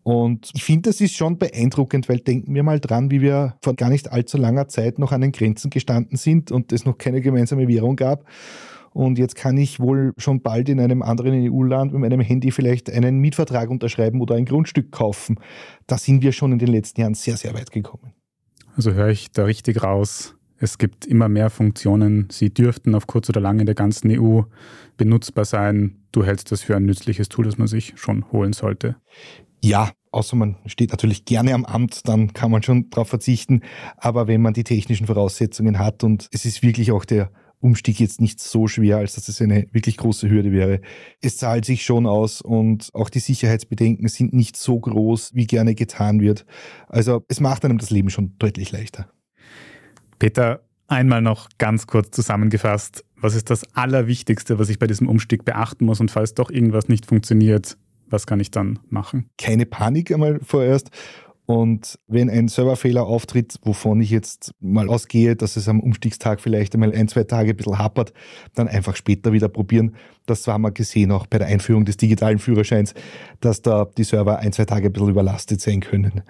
Und 0.02 0.50
ich 0.56 0.64
finde, 0.64 0.90
das 0.90 1.00
ist 1.00 1.16
schon 1.16 1.38
beeindruckend, 1.38 2.10
weil 2.10 2.18
denken 2.18 2.56
wir 2.56 2.64
mal 2.64 2.80
dran, 2.80 3.12
wie 3.12 3.22
wir 3.22 3.54
vor 3.62 3.76
gar 3.76 3.90
nicht 3.90 4.12
allzu 4.12 4.40
langer 4.40 4.68
Zeit 4.68 4.98
noch 4.98 5.12
an 5.12 5.22
den 5.22 5.32
Grenzen 5.32 5.70
gestanden 5.70 6.18
sind 6.18 6.52
und 6.52 6.72
es 6.72 6.86
noch 6.86 6.98
keine 6.98 7.22
gemeinsame 7.22 7.68
Währung 7.68 7.96
gab. 7.96 8.26
Und 8.92 9.18
jetzt 9.18 9.36
kann 9.36 9.58
ich 9.58 9.80
wohl 9.80 10.14
schon 10.18 10.42
bald 10.42 10.70
in 10.70 10.80
einem 10.80 11.02
anderen 11.02 11.34
EU-Land 11.52 11.94
mit 11.94 12.02
meinem 12.02 12.22
Handy 12.22 12.52
vielleicht 12.52 12.90
einen 12.90 13.20
Mietvertrag 13.20 13.70
unterschreiben 13.70 14.22
oder 14.22 14.36
ein 14.36 14.46
Grundstück 14.46 14.92
kaufen. 14.92 15.40
Da 15.88 15.98
sind 15.98 16.22
wir 16.22 16.32
schon 16.32 16.52
in 16.52 16.60
den 16.60 16.70
letzten 16.70 17.02
Jahren 17.02 17.14
sehr, 17.14 17.38
sehr 17.38 17.54
weit 17.54 17.72
gekommen. 17.72 18.14
Also 18.76 18.94
höre 18.94 19.10
ich 19.10 19.32
da 19.32 19.44
richtig 19.44 19.84
raus. 19.84 20.36
Es 20.58 20.78
gibt 20.78 21.06
immer 21.06 21.30
mehr 21.30 21.50
Funktionen. 21.50 22.28
Sie 22.32 22.54
dürften 22.54 22.94
auf 22.94 23.08
kurz 23.08 23.30
oder 23.30 23.40
lang 23.40 23.60
in 23.60 23.66
der 23.66 23.76
ganzen 23.76 24.12
EU 24.12 24.42
benutzbar 24.98 25.46
sein. 25.46 26.04
Du 26.12 26.26
hältst 26.26 26.52
das 26.52 26.62
für 26.62 26.76
ein 26.76 26.86
nützliches 26.86 27.30
Tool, 27.30 27.46
das 27.46 27.58
man 27.58 27.68
sich 27.68 27.94
schon 27.96 28.30
holen 28.32 28.54
sollte. 28.54 28.98
Ja, 29.62 29.92
außer 30.12 30.36
man 30.36 30.58
steht 30.66 30.92
natürlich 30.92 31.26
gerne 31.26 31.54
am 31.54 31.66
Amt, 31.66 32.08
dann 32.08 32.34
kann 32.34 32.52
man 32.52 32.64
schon 32.64 32.90
darauf 32.90 33.10
verzichten. 33.10 33.62
Aber 33.98 34.28
wenn 34.28 34.42
man 34.42 34.54
die 34.54 34.64
technischen 34.64 35.08
Voraussetzungen 35.08 35.80
hat 35.80 36.04
und 36.04 36.28
es 36.32 36.46
ist 36.46 36.62
wirklich 36.62 36.92
auch 36.92 37.06
der 37.06 37.32
Umstieg 37.62 38.00
jetzt 38.00 38.22
nicht 38.22 38.40
so 38.40 38.68
schwer, 38.68 38.98
als 38.98 39.16
dass 39.16 39.28
es 39.28 39.42
eine 39.42 39.68
wirklich 39.72 39.98
große 39.98 40.30
Hürde 40.30 40.52
wäre. 40.52 40.82
Es 41.22 41.38
zahlt 41.38 41.66
sich 41.66 41.84
schon 41.84 42.06
aus 42.06 42.42
und 42.42 42.90
auch 42.94 43.10
die 43.10 43.20
Sicherheitsbedenken 43.20 44.08
sind 44.08 44.34
nicht 44.34 44.56
so 44.56 44.80
groß, 44.80 45.36
wie 45.36 45.46
gerne 45.46 45.76
getan 45.76 46.22
wird. 46.22 46.46
Also 46.88 47.24
es 47.28 47.40
macht 47.40 47.66
einem 47.66 47.78
das 47.78 47.90
Leben 47.90 48.10
schon 48.10 48.36
deutlich 48.40 48.72
leichter. 48.72 49.10
Peter, 50.20 50.62
einmal 50.88 51.22
noch 51.22 51.50
ganz 51.58 51.88
kurz 51.88 52.12
zusammengefasst. 52.12 53.04
Was 53.16 53.36
ist 53.36 53.50
das 53.50 53.64
Allerwichtigste, 53.76 54.60
was 54.60 54.70
ich 54.70 54.80
bei 54.80 54.88
diesem 54.88 55.08
Umstieg 55.08 55.44
beachten 55.44 55.86
muss? 55.86 56.00
Und 56.00 56.12
falls 56.12 56.34
doch 56.34 56.50
irgendwas 56.50 56.88
nicht 56.88 57.06
funktioniert, 57.06 57.78
was 58.08 58.26
kann 58.26 58.40
ich 58.40 58.52
dann 58.52 58.80
machen? 58.90 59.30
Keine 59.38 59.66
Panik 59.66 60.12
einmal 60.12 60.40
vorerst 60.42 60.92
Und 61.50 61.98
wenn 62.06 62.30
ein 62.30 62.48
Serverfehler 62.48 63.08
auftritt, 63.08 63.56
wovon 63.64 64.02
ich 64.02 64.12
jetzt 64.12 64.54
mal 64.60 64.88
ausgehe, 64.88 65.36
dass 65.36 65.56
es 65.56 65.68
am 65.68 65.80
Umstiegstag 65.80 66.42
vielleicht 66.42 66.76
einmal 66.76 66.94
ein, 66.94 67.08
zwei 67.08 67.24
Tage 67.24 67.50
ein 67.50 67.58
bisschen 67.58 67.80
hapert, 67.80 68.14
dann 68.54 68.68
einfach 68.68 68.96
später 68.96 69.34
wieder 69.34 69.50
probieren. 69.50 69.96
Das 70.28 70.46
haben 70.46 70.62
wir 70.62 70.70
gesehen 70.70 71.12
auch 71.12 71.26
bei 71.26 71.40
der 71.40 71.48
Einführung 71.48 71.86
des 71.86 71.98
digitalen 71.98 72.38
Führerscheins, 72.38 72.94
dass 73.42 73.64
da 73.64 73.86
die 73.98 74.04
Server 74.04 74.38
ein, 74.38 74.54
zwei 74.54 74.66
Tage 74.66 74.90
ein 74.90 74.94
bisschen 74.94 75.10
überlastet 75.10 75.60
sein 75.60 75.80
können 75.80 76.22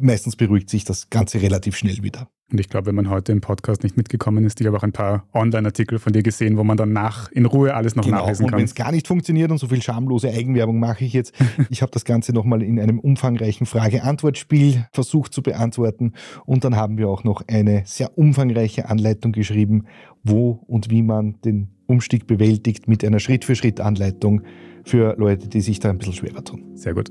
meistens 0.00 0.36
beruhigt 0.36 0.70
sich 0.70 0.84
das 0.84 1.10
Ganze 1.10 1.40
relativ 1.42 1.76
schnell 1.76 2.02
wieder. 2.02 2.28
Und 2.50 2.60
ich 2.60 2.68
glaube, 2.68 2.86
wenn 2.86 2.94
man 2.94 3.08
heute 3.08 3.32
im 3.32 3.40
Podcast 3.40 3.82
nicht 3.82 3.96
mitgekommen 3.96 4.44
ist, 4.44 4.60
ich 4.60 4.66
habe 4.66 4.76
auch 4.76 4.82
ein 4.82 4.92
paar 4.92 5.26
Online-Artikel 5.32 5.98
von 5.98 6.12
dir 6.12 6.22
gesehen, 6.22 6.58
wo 6.58 6.64
man 6.64 6.76
dann 6.76 6.92
nach 6.92 7.32
in 7.32 7.46
Ruhe 7.46 7.74
alles 7.74 7.96
noch 7.96 8.04
genau. 8.04 8.18
nachlesen 8.18 8.46
kann. 8.46 8.54
Und 8.54 8.58
wenn 8.58 8.64
es 8.66 8.74
gar 8.74 8.92
nicht 8.92 9.08
funktioniert 9.08 9.50
und 9.50 9.56
so 9.56 9.68
viel 9.68 9.80
schamlose 9.80 10.28
Eigenwerbung 10.28 10.78
mache 10.78 11.04
ich 11.04 11.14
jetzt, 11.14 11.32
ich 11.70 11.80
habe 11.80 11.92
das 11.92 12.04
Ganze 12.04 12.34
nochmal 12.34 12.62
in 12.62 12.78
einem 12.78 12.98
umfangreichen 12.98 13.66
Frage-Antwort-Spiel 13.66 14.86
versucht 14.92 15.32
zu 15.32 15.42
beantworten. 15.42 16.12
Und 16.44 16.64
dann 16.64 16.76
haben 16.76 16.98
wir 16.98 17.08
auch 17.08 17.24
noch 17.24 17.42
eine 17.48 17.84
sehr 17.86 18.18
umfangreiche 18.18 18.90
Anleitung 18.90 19.32
geschrieben, 19.32 19.86
wo 20.22 20.62
und 20.66 20.90
wie 20.90 21.02
man 21.02 21.40
den 21.40 21.70
Umstieg 21.86 22.26
bewältigt 22.26 22.86
mit 22.86 23.02
einer 23.02 23.18
Schritt-für-Schritt-Anleitung 23.18 24.42
für 24.84 25.16
Leute, 25.16 25.48
die 25.48 25.62
sich 25.62 25.80
da 25.80 25.88
ein 25.88 25.98
bisschen 25.98 26.14
schwerer 26.14 26.44
tun. 26.44 26.76
Sehr 26.76 26.92
gut. 26.92 27.10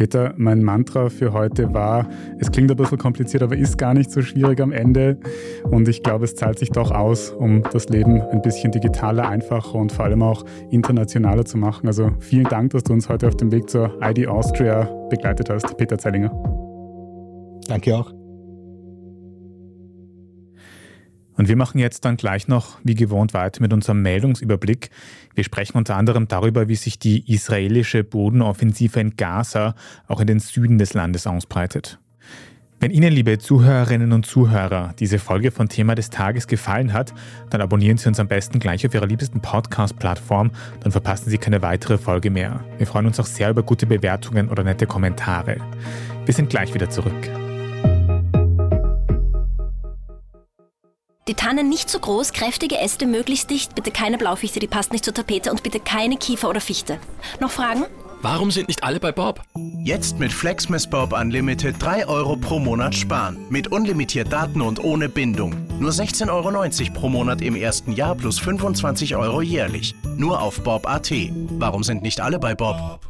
Peter, 0.00 0.32
mein 0.38 0.62
Mantra 0.62 1.10
für 1.10 1.34
heute 1.34 1.74
war, 1.74 2.08
es 2.38 2.50
klingt 2.50 2.70
ein 2.70 2.76
bisschen 2.78 2.96
kompliziert, 2.96 3.42
aber 3.42 3.54
ist 3.54 3.76
gar 3.76 3.92
nicht 3.92 4.10
so 4.10 4.22
schwierig 4.22 4.58
am 4.62 4.72
Ende. 4.72 5.18
Und 5.64 5.88
ich 5.88 6.02
glaube, 6.02 6.24
es 6.24 6.34
zahlt 6.34 6.58
sich 6.58 6.70
doch 6.70 6.90
aus, 6.90 7.28
um 7.28 7.62
das 7.70 7.90
Leben 7.90 8.22
ein 8.22 8.40
bisschen 8.40 8.72
digitaler, 8.72 9.28
einfacher 9.28 9.74
und 9.74 9.92
vor 9.92 10.06
allem 10.06 10.22
auch 10.22 10.46
internationaler 10.70 11.44
zu 11.44 11.58
machen. 11.58 11.86
Also 11.86 12.12
vielen 12.18 12.44
Dank, 12.44 12.70
dass 12.70 12.84
du 12.84 12.94
uns 12.94 13.10
heute 13.10 13.28
auf 13.28 13.36
dem 13.36 13.52
Weg 13.52 13.68
zur 13.68 13.98
ID 14.02 14.26
Austria 14.26 14.84
begleitet 15.10 15.50
hast, 15.50 15.76
Peter 15.76 15.98
Zellinger. 15.98 16.30
Danke 17.68 17.94
auch. 17.94 18.19
Und 21.40 21.48
wir 21.48 21.56
machen 21.56 21.78
jetzt 21.78 22.04
dann 22.04 22.18
gleich 22.18 22.48
noch, 22.48 22.76
wie 22.84 22.94
gewohnt, 22.94 23.32
weiter 23.32 23.62
mit 23.62 23.72
unserem 23.72 24.02
Meldungsüberblick. 24.02 24.90
Wir 25.34 25.42
sprechen 25.42 25.78
unter 25.78 25.96
anderem 25.96 26.28
darüber, 26.28 26.68
wie 26.68 26.74
sich 26.74 26.98
die 26.98 27.32
israelische 27.32 28.04
Bodenoffensive 28.04 29.00
in 29.00 29.16
Gaza 29.16 29.74
auch 30.06 30.20
in 30.20 30.26
den 30.26 30.38
Süden 30.38 30.76
des 30.76 30.92
Landes 30.92 31.26
ausbreitet. 31.26 31.98
Wenn 32.78 32.90
Ihnen, 32.90 33.10
liebe 33.10 33.38
Zuhörerinnen 33.38 34.12
und 34.12 34.26
Zuhörer, 34.26 34.92
diese 34.98 35.18
Folge 35.18 35.50
von 35.50 35.70
Thema 35.70 35.94
des 35.94 36.10
Tages 36.10 36.46
gefallen 36.46 36.92
hat, 36.92 37.14
dann 37.48 37.62
abonnieren 37.62 37.96
Sie 37.96 38.08
uns 38.08 38.20
am 38.20 38.28
besten 38.28 38.58
gleich 38.58 38.86
auf 38.86 38.92
Ihrer 38.92 39.06
liebsten 39.06 39.40
Podcast-Plattform, 39.40 40.50
dann 40.80 40.92
verpassen 40.92 41.30
Sie 41.30 41.38
keine 41.38 41.62
weitere 41.62 41.96
Folge 41.96 42.30
mehr. 42.30 42.60
Wir 42.76 42.86
freuen 42.86 43.06
uns 43.06 43.18
auch 43.18 43.24
sehr 43.24 43.48
über 43.48 43.62
gute 43.62 43.86
Bewertungen 43.86 44.50
oder 44.50 44.62
nette 44.62 44.86
Kommentare. 44.86 45.56
Wir 46.26 46.34
sind 46.34 46.50
gleich 46.50 46.74
wieder 46.74 46.90
zurück. 46.90 47.49
Die 51.30 51.36
Tannen 51.36 51.68
nicht 51.68 51.88
zu 51.88 52.00
groß, 52.00 52.32
kräftige 52.32 52.78
Äste 52.78 53.06
möglichst 53.06 53.50
dicht, 53.50 53.76
bitte 53.76 53.92
keine 53.92 54.18
Blaufichte, 54.18 54.58
die 54.58 54.66
passt 54.66 54.90
nicht 54.90 55.04
zur 55.04 55.14
Tapete 55.14 55.52
und 55.52 55.62
bitte 55.62 55.78
keine 55.78 56.16
Kiefer 56.16 56.48
oder 56.48 56.60
Fichte. 56.60 56.98
Noch 57.38 57.52
Fragen? 57.52 57.84
Warum 58.20 58.50
sind 58.50 58.66
nicht 58.66 58.82
alle 58.82 58.98
bei 58.98 59.12
Bob? 59.12 59.40
Jetzt 59.84 60.18
mit 60.18 60.32
Flexmas 60.32 60.90
Bob 60.90 61.12
Unlimited 61.12 61.76
3 61.78 62.08
Euro 62.08 62.34
pro 62.34 62.58
Monat 62.58 62.96
sparen. 62.96 63.38
Mit 63.48 63.68
unlimitiert 63.68 64.32
Daten 64.32 64.60
und 64.60 64.82
ohne 64.82 65.08
Bindung. 65.08 65.54
Nur 65.78 65.92
16,90 65.92 66.30
Euro 66.30 67.00
pro 67.00 67.08
Monat 67.08 67.42
im 67.42 67.54
ersten 67.54 67.92
Jahr 67.92 68.16
plus 68.16 68.40
25 68.40 69.14
Euro 69.14 69.40
jährlich. 69.40 69.94
Nur 70.16 70.42
auf 70.42 70.60
Bob.at. 70.64 71.12
Warum 71.60 71.84
sind 71.84 72.02
nicht 72.02 72.20
alle 72.20 72.40
bei 72.40 72.56
Bob? 72.56 73.09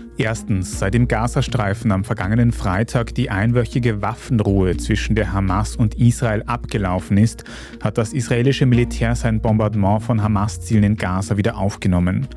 Erstens, 0.17 0.77
seit 0.77 0.93
dem 0.93 1.07
Gazastreifen 1.07 1.91
am 1.91 2.03
vergangenen 2.03 2.51
Freitag 2.51 3.15
die 3.15 3.29
einwöchige 3.29 4.01
Waffenruhe 4.01 4.75
zwischen 4.75 5.15
der 5.15 5.31
Hamas 5.31 5.77
und 5.77 5.95
Israel 5.95 6.43
abgelaufen 6.45 7.17
ist, 7.17 7.45
hat 7.81 7.97
das 7.97 8.11
israelische 8.11 8.65
Militär 8.65 9.15
sein 9.15 9.39
Bombardement 9.39 10.03
von 10.03 10.21
Hamas-Zielen 10.21 10.83
in 10.83 10.97
Gaza 10.97 11.37
wieder 11.37 11.57
aufgenommen. 11.57 12.27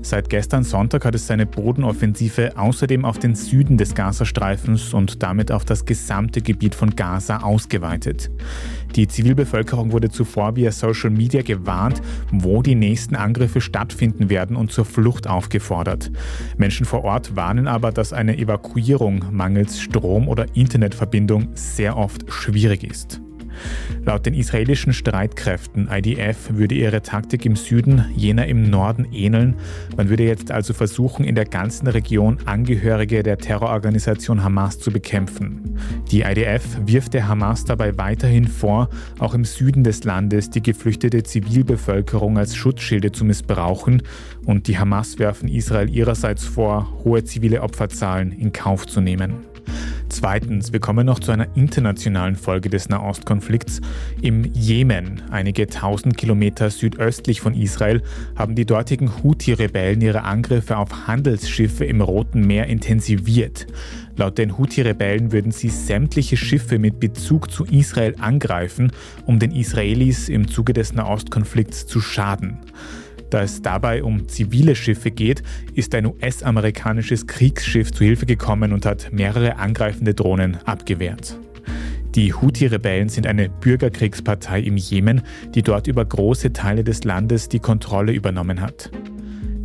Seit 0.00 0.30
gestern 0.30 0.64
Sonntag 0.64 1.04
hat 1.04 1.14
es 1.14 1.26
seine 1.26 1.44
Bodenoffensive 1.44 2.56
außerdem 2.56 3.04
auf 3.04 3.18
den 3.18 3.34
Süden 3.34 3.76
des 3.76 3.94
Gazastreifens 3.94 4.94
und 4.94 5.22
damit 5.22 5.52
auf 5.52 5.66
das 5.66 5.84
gesamte 5.84 6.40
Gebiet 6.40 6.74
von 6.74 6.96
Gaza 6.96 7.38
ausgeweitet. 7.38 8.30
Die 8.96 9.06
Zivilbevölkerung 9.06 9.92
wurde 9.92 10.08
zuvor 10.08 10.56
via 10.56 10.72
Social 10.72 11.10
Media 11.10 11.42
gewarnt, 11.42 12.00
wo 12.32 12.62
die 12.62 12.74
nächsten 12.74 13.16
Angriffe 13.16 13.60
stattfinden 13.60 14.30
werden 14.30 14.56
und 14.56 14.72
zur 14.72 14.86
Flucht 14.86 15.26
aufgefordert. 15.26 16.10
Menschen 16.56 16.86
vor 16.86 17.04
Ort 17.04 17.17
warnen 17.36 17.66
aber, 17.68 17.92
dass 17.92 18.12
eine 18.12 18.38
Evakuierung 18.38 19.24
mangels 19.30 19.80
Strom- 19.80 20.28
oder 20.28 20.46
Internetverbindung 20.54 21.48
sehr 21.54 21.96
oft 21.96 22.30
schwierig 22.32 22.84
ist. 22.84 23.20
Laut 24.04 24.26
den 24.26 24.34
israelischen 24.34 24.92
Streitkräften 24.92 25.88
IDF 25.90 26.50
würde 26.50 26.74
ihre 26.74 27.02
Taktik 27.02 27.44
im 27.44 27.56
Süden 27.56 28.04
jener 28.16 28.46
im 28.46 28.68
Norden 28.70 29.06
ähneln. 29.12 29.54
Man 29.96 30.08
würde 30.08 30.24
jetzt 30.24 30.50
also 30.50 30.72
versuchen, 30.74 31.24
in 31.24 31.34
der 31.34 31.44
ganzen 31.44 31.86
Region 31.88 32.38
Angehörige 32.44 33.22
der 33.22 33.38
Terrororganisation 33.38 34.42
Hamas 34.42 34.78
zu 34.78 34.90
bekämpfen. 34.90 35.78
Die 36.10 36.22
IDF 36.22 36.64
wirft 36.86 37.14
der 37.14 37.28
Hamas 37.28 37.64
dabei 37.64 37.96
weiterhin 37.98 38.48
vor, 38.48 38.88
auch 39.18 39.34
im 39.34 39.44
Süden 39.44 39.84
des 39.84 40.04
Landes 40.04 40.50
die 40.50 40.62
geflüchtete 40.62 41.22
Zivilbevölkerung 41.22 42.38
als 42.38 42.56
Schutzschilde 42.56 43.12
zu 43.12 43.24
missbrauchen 43.24 44.02
und 44.46 44.68
die 44.68 44.78
Hamas 44.78 45.18
werfen 45.18 45.48
Israel 45.48 45.90
ihrerseits 45.90 46.44
vor, 46.44 46.90
hohe 47.04 47.24
zivile 47.24 47.62
Opferzahlen 47.62 48.32
in 48.32 48.52
Kauf 48.52 48.86
zu 48.86 49.00
nehmen. 49.00 49.34
Zweitens, 50.20 50.72
wir 50.72 50.80
kommen 50.80 51.06
noch 51.06 51.20
zu 51.20 51.30
einer 51.30 51.46
internationalen 51.54 52.34
Folge 52.34 52.68
des 52.68 52.88
Nahostkonflikts. 52.88 53.80
Im 54.20 54.42
Jemen, 54.52 55.22
einige 55.30 55.68
tausend 55.68 56.16
Kilometer 56.16 56.70
südöstlich 56.70 57.40
von 57.40 57.54
Israel, 57.54 58.02
haben 58.34 58.56
die 58.56 58.66
dortigen 58.66 59.22
Houthi-Rebellen 59.22 60.00
ihre 60.00 60.24
Angriffe 60.24 60.76
auf 60.76 61.06
Handelsschiffe 61.06 61.84
im 61.84 62.00
Roten 62.00 62.40
Meer 62.40 62.66
intensiviert. 62.66 63.68
Laut 64.16 64.38
den 64.38 64.58
Houthi-Rebellen 64.58 65.30
würden 65.30 65.52
sie 65.52 65.68
sämtliche 65.68 66.36
Schiffe 66.36 66.80
mit 66.80 66.98
Bezug 66.98 67.52
zu 67.52 67.64
Israel 67.66 68.16
angreifen, 68.18 68.90
um 69.24 69.38
den 69.38 69.52
Israelis 69.52 70.28
im 70.28 70.48
Zuge 70.48 70.72
des 70.72 70.94
Nahostkonflikts 70.94 71.86
zu 71.86 72.00
schaden. 72.00 72.58
Da 73.30 73.42
es 73.42 73.60
dabei 73.60 74.02
um 74.02 74.28
zivile 74.28 74.74
Schiffe 74.74 75.10
geht, 75.10 75.42
ist 75.74 75.94
ein 75.94 76.06
US-amerikanisches 76.06 77.26
Kriegsschiff 77.26 77.92
zu 77.92 78.04
Hilfe 78.04 78.26
gekommen 78.26 78.72
und 78.72 78.86
hat 78.86 79.12
mehrere 79.12 79.56
angreifende 79.56 80.14
Drohnen 80.14 80.56
abgewehrt. 80.64 81.38
Die 82.14 82.32
Houthi-Rebellen 82.32 83.10
sind 83.10 83.26
eine 83.26 83.50
Bürgerkriegspartei 83.50 84.60
im 84.60 84.76
Jemen, 84.76 85.22
die 85.54 85.62
dort 85.62 85.86
über 85.86 86.04
große 86.04 86.52
Teile 86.52 86.82
des 86.82 87.04
Landes 87.04 87.48
die 87.48 87.60
Kontrolle 87.60 88.12
übernommen 88.12 88.60
hat. 88.60 88.90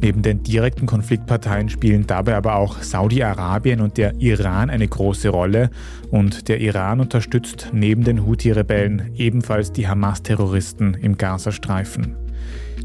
Neben 0.02 0.22
den 0.22 0.44
direkten 0.44 0.86
Konfliktparteien 0.86 1.70
spielen 1.70 2.06
dabei 2.06 2.36
aber 2.36 2.58
auch 2.58 2.82
Saudi-Arabien 2.82 3.80
und 3.80 3.96
der 3.98 4.16
Iran 4.20 4.70
eine 4.70 4.86
große 4.86 5.30
Rolle 5.30 5.70
und 6.12 6.50
der 6.50 6.60
Iran 6.60 7.00
unterstützt 7.00 7.70
neben 7.72 8.04
den 8.04 8.26
Houthi-Rebellen 8.26 9.12
ebenfalls 9.16 9.72
die 9.72 9.88
Hamas-Terroristen 9.88 10.96
im 10.96 11.18
Gazastreifen. 11.18 12.23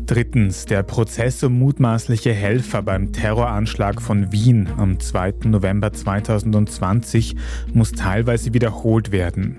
Drittens, 0.09 0.65
der 0.65 0.85
Prozess 0.85 1.45
um 1.45 1.59
mutmaßliche 1.59 2.33
Helfer 2.33 2.81
beim 2.81 3.13
Terroranschlag 3.13 4.01
von 4.01 4.33
Wien 4.33 4.67
am 4.79 4.99
2. 4.99 5.35
November 5.45 5.93
2020 5.93 7.37
muss 7.75 7.93
teilweise 7.93 8.55
wiederholt 8.55 9.13
werden. 9.13 9.59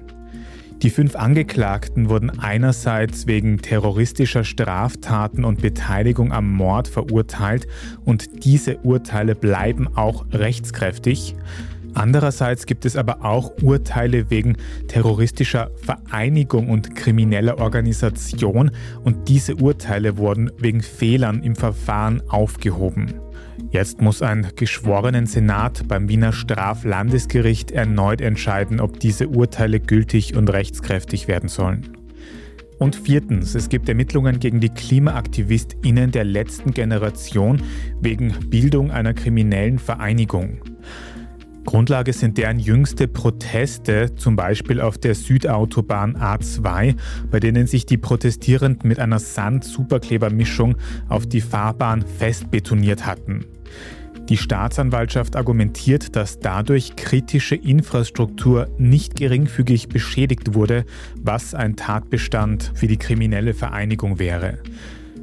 Die 0.81 0.89
fünf 0.89 1.15
Angeklagten 1.15 2.09
wurden 2.09 2.31
einerseits 2.39 3.27
wegen 3.27 3.59
terroristischer 3.59 4.43
Straftaten 4.43 5.45
und 5.45 5.61
Beteiligung 5.61 6.33
am 6.33 6.51
Mord 6.51 6.87
verurteilt 6.87 7.67
und 8.03 8.43
diese 8.43 8.77
Urteile 8.77 9.35
bleiben 9.35 9.87
auch 9.95 10.25
rechtskräftig. 10.31 11.35
Andererseits 11.93 12.65
gibt 12.65 12.85
es 12.85 12.95
aber 12.95 13.25
auch 13.25 13.51
Urteile 13.61 14.29
wegen 14.29 14.57
terroristischer 14.87 15.71
Vereinigung 15.75 16.69
und 16.69 16.95
krimineller 16.95 17.59
Organisation 17.59 18.71
und 19.03 19.27
diese 19.27 19.55
Urteile 19.55 20.17
wurden 20.17 20.51
wegen 20.57 20.81
Fehlern 20.81 21.41
im 21.43 21.55
Verfahren 21.55 22.21
aufgehoben. 22.29 23.13
Jetzt 23.71 24.01
muss 24.01 24.21
ein 24.21 24.47
geschworenen 24.55 25.25
Senat 25.25 25.87
beim 25.87 26.09
Wiener 26.09 26.31
Straflandesgericht 26.31 27.71
erneut 27.71 28.21
entscheiden, 28.21 28.79
ob 28.79 28.99
diese 28.99 29.27
Urteile 29.27 29.79
gültig 29.79 30.35
und 30.35 30.49
rechtskräftig 30.49 31.27
werden 31.27 31.49
sollen. 31.49 31.95
Und 32.79 32.95
viertens, 32.95 33.55
es 33.55 33.67
gibt 33.67 33.89
Ermittlungen 33.89 34.39
gegen 34.39 34.61
die 34.61 34.69
KlimaaktivistInnen 34.69 36.11
der 36.11 36.23
letzten 36.23 36.71
Generation 36.71 37.61
wegen 37.99 38.33
Bildung 38.49 38.89
einer 38.89 39.13
kriminellen 39.13 39.79
Vereinigung. 39.79 40.61
Grundlage 41.65 42.13
sind 42.13 42.37
deren 42.37 42.59
jüngste 42.59 43.07
Proteste, 43.07 44.15
zum 44.15 44.35
Beispiel 44.35 44.81
auf 44.81 44.97
der 44.97 45.13
Südautobahn 45.15 46.17
A2, 46.17 46.95
bei 47.29 47.39
denen 47.39 47.67
sich 47.67 47.85
die 47.85 47.97
Protestierenden 47.97 48.87
mit 48.87 48.99
einer 48.99 49.19
Sand-Superklebermischung 49.19 50.75
auf 51.09 51.27
die 51.27 51.41
Fahrbahn 51.41 52.03
festbetoniert 52.03 53.05
hatten. 53.05 53.45
Die 54.29 54.37
Staatsanwaltschaft 54.37 55.35
argumentiert, 55.35 56.15
dass 56.15 56.37
dadurch 56.37 56.95
kritische 56.95 57.55
Infrastruktur 57.55 58.67
nicht 58.77 59.15
geringfügig 59.15 59.89
beschädigt 59.89 60.53
wurde, 60.53 60.85
was 61.19 61.55
ein 61.55 61.75
Tatbestand 61.75 62.71
für 62.75 62.85
die 62.85 62.97
kriminelle 62.97 63.55
Vereinigung 63.55 64.19
wäre. 64.19 64.59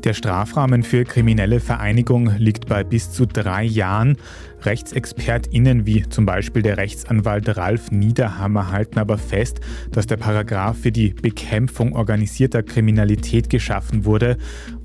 Der 0.06 0.14
Strafrahmen 0.14 0.84
für 0.84 1.02
kriminelle 1.02 1.58
Vereinigung 1.58 2.30
liegt 2.38 2.66
bei 2.68 2.84
bis 2.84 3.10
zu 3.10 3.26
drei 3.26 3.64
Jahren. 3.64 4.16
RechtsexpertInnen 4.62 5.84
wie 5.84 6.08
zum 6.08 6.24
Beispiel 6.24 6.62
der 6.62 6.76
Rechtsanwalt 6.76 7.56
Ralf 7.56 7.90
Niederhammer 7.90 8.70
halten 8.70 9.00
aber 9.00 9.18
fest, 9.18 9.58
dass 9.90 10.06
der 10.06 10.16
Paragraph 10.16 10.78
für 10.78 10.92
die 10.92 11.08
Bekämpfung 11.08 11.96
organisierter 11.96 12.62
Kriminalität 12.62 13.50
geschaffen 13.50 14.04
wurde 14.04 14.36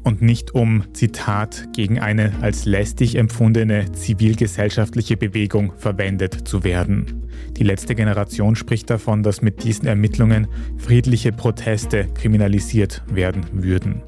und 0.01 0.23
nicht 0.23 0.55
um, 0.55 0.85
Zitat, 0.93 1.67
gegen 1.75 1.99
eine 1.99 2.33
als 2.41 2.65
lästig 2.65 3.13
empfundene 3.13 3.91
zivilgesellschaftliche 3.91 5.17
Bewegung 5.17 5.73
verwendet 5.77 6.47
zu 6.47 6.63
werden. 6.63 7.27
Die 7.57 7.63
letzte 7.63 7.93
Generation 7.93 8.55
spricht 8.55 8.89
davon, 8.89 9.21
dass 9.21 9.43
mit 9.43 9.63
diesen 9.63 9.85
Ermittlungen 9.85 10.47
friedliche 10.79 11.31
Proteste 11.31 12.07
kriminalisiert 12.15 13.03
werden 13.07 13.45
würden. 13.53 14.01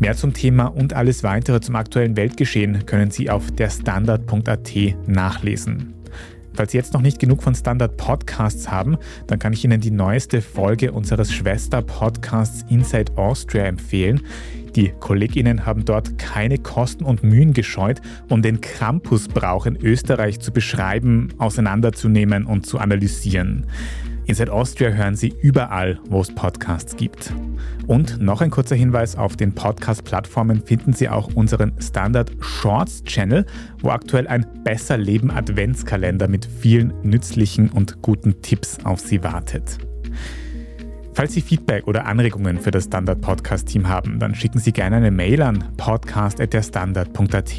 Mehr 0.00 0.14
zum 0.14 0.32
Thema 0.32 0.66
und 0.66 0.94
alles 0.94 1.24
weitere 1.24 1.60
zum 1.60 1.74
aktuellen 1.74 2.16
Weltgeschehen 2.16 2.86
können 2.86 3.10
Sie 3.10 3.30
auf 3.30 3.50
derstandard.at 3.50 4.72
nachlesen. 5.08 5.94
Falls 6.54 6.70
Sie 6.70 6.78
jetzt 6.78 6.94
noch 6.94 7.00
nicht 7.00 7.18
genug 7.18 7.42
von 7.42 7.54
Standard 7.54 7.96
Podcasts 7.96 8.70
haben, 8.70 8.96
dann 9.26 9.40
kann 9.40 9.52
ich 9.52 9.64
Ihnen 9.64 9.80
die 9.80 9.90
neueste 9.90 10.40
Folge 10.40 10.92
unseres 10.92 11.32
Schwester-Podcasts 11.32 12.64
Inside 12.68 13.16
Austria 13.16 13.64
empfehlen. 13.64 14.22
Die 14.76 14.92
KollegInnen 15.00 15.66
haben 15.66 15.84
dort 15.84 16.16
keine 16.18 16.58
Kosten 16.58 17.04
und 17.04 17.24
Mühen 17.24 17.52
gescheut, 17.52 18.00
um 18.28 18.40
den 18.40 18.60
Krampusbrauch 18.60 19.66
in 19.66 19.76
Österreich 19.76 20.38
zu 20.38 20.52
beschreiben, 20.52 21.34
auseinanderzunehmen 21.38 22.46
und 22.46 22.66
zu 22.66 22.78
analysieren. 22.78 23.66
Inside 24.28 24.52
Austria 24.52 24.90
hören 24.90 25.16
Sie 25.16 25.32
überall, 25.40 25.98
wo 26.10 26.20
es 26.20 26.30
Podcasts 26.34 26.94
gibt. 26.96 27.32
Und 27.86 28.20
noch 28.20 28.42
ein 28.42 28.50
kurzer 28.50 28.76
Hinweis: 28.76 29.16
Auf 29.16 29.36
den 29.36 29.54
Podcast-Plattformen 29.54 30.62
finden 30.62 30.92
Sie 30.92 31.08
auch 31.08 31.34
unseren 31.34 31.72
Standard 31.80 32.30
Shorts 32.38 33.02
Channel, 33.04 33.46
wo 33.80 33.88
aktuell 33.88 34.28
ein 34.28 34.46
Besser 34.64 34.98
Leben 34.98 35.30
Adventskalender 35.30 36.28
mit 36.28 36.44
vielen 36.44 36.92
nützlichen 37.02 37.70
und 37.70 38.02
guten 38.02 38.42
Tipps 38.42 38.76
auf 38.84 39.00
Sie 39.00 39.24
wartet. 39.24 39.78
Falls 41.14 41.32
Sie 41.32 41.40
Feedback 41.40 41.86
oder 41.86 42.04
Anregungen 42.04 42.60
für 42.60 42.70
das 42.70 42.84
Standard 42.84 43.22
Podcast 43.22 43.68
Team 43.68 43.88
haben, 43.88 44.18
dann 44.18 44.34
schicken 44.34 44.58
Sie 44.58 44.72
gerne 44.72 44.96
eine 44.96 45.10
Mail 45.10 45.40
an 45.40 45.64
podcast.derstandard.at. 45.78 47.54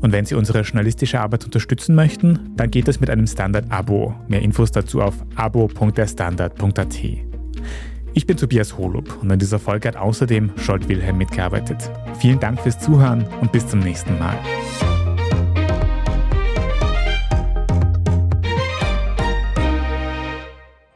Und 0.00 0.12
wenn 0.12 0.24
Sie 0.24 0.34
unsere 0.34 0.62
journalistische 0.62 1.20
Arbeit 1.20 1.44
unterstützen 1.44 1.94
möchten, 1.94 2.50
dann 2.56 2.70
geht 2.70 2.88
es 2.88 3.00
mit 3.00 3.10
einem 3.10 3.26
Standard-Abo. 3.26 4.14
Mehr 4.28 4.42
Infos 4.42 4.70
dazu 4.70 5.02
auf 5.02 5.14
abo.derstandard.at. 5.36 6.98
Ich 8.12 8.26
bin 8.26 8.36
Tobias 8.36 8.76
Holub 8.76 9.18
und 9.22 9.30
an 9.30 9.38
dieser 9.38 9.58
Folge 9.58 9.88
hat 9.88 9.96
außerdem 9.96 10.52
Scholt 10.56 10.88
Wilhelm 10.88 11.18
mitgearbeitet. 11.18 11.90
Vielen 12.18 12.40
Dank 12.40 12.60
fürs 12.60 12.78
Zuhören 12.78 13.24
und 13.40 13.52
bis 13.52 13.68
zum 13.68 13.80
nächsten 13.80 14.18
Mal. 14.18 14.36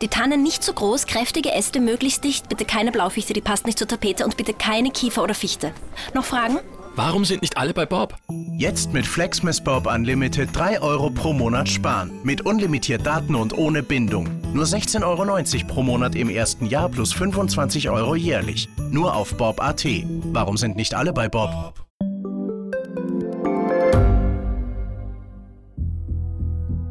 Die 0.02 0.08
Tannen 0.08 0.42
nicht 0.42 0.62
zu 0.62 0.74
groß, 0.74 1.06
kräftige 1.06 1.52
Äste 1.52 1.80
möglichst 1.80 2.24
dicht, 2.24 2.48
bitte 2.48 2.64
keine 2.64 2.92
Blaufichte, 2.92 3.32
die 3.32 3.40
passt 3.40 3.64
nicht 3.64 3.78
zur 3.78 3.88
Tapete 3.88 4.24
und 4.24 4.36
bitte 4.36 4.52
keine 4.52 4.90
Kiefer 4.90 5.22
oder 5.22 5.34
Fichte. 5.34 5.72
Noch 6.14 6.24
Fragen? 6.24 6.58
Warum 6.96 7.24
sind 7.24 7.42
nicht 7.42 7.57
alle 7.57 7.74
bei 7.74 7.87
Bob? 7.87 8.16
Jetzt 8.57 8.92
mit 8.92 9.04
Flexmas 9.04 9.61
Bob 9.61 9.92
Unlimited 9.92 10.50
3 10.52 10.80
Euro 10.80 11.11
pro 11.11 11.33
Monat 11.33 11.68
sparen. 11.68 12.12
Mit 12.22 12.46
unlimitiert 12.46 13.04
Daten 13.04 13.35
und 13.35 13.52
ohne 13.59 13.83
Bindung. 13.83 14.28
Nur 14.52 14.64
16,90 14.64 15.02
Euro 15.02 15.66
pro 15.66 15.83
Monat 15.83 16.14
im 16.14 16.28
ersten 16.28 16.66
Jahr 16.66 16.88
plus 16.88 17.12
25 17.12 17.90
Euro 17.90 18.14
jährlich. 18.14 18.68
Nur 18.92 19.16
auf 19.16 19.37
Bob.at. 19.37 19.85
Warum 20.33 20.57
sind 20.57 20.76
nicht 20.76 20.94
alle 20.94 21.12
bei 21.12 21.28
Bob? 21.28 21.74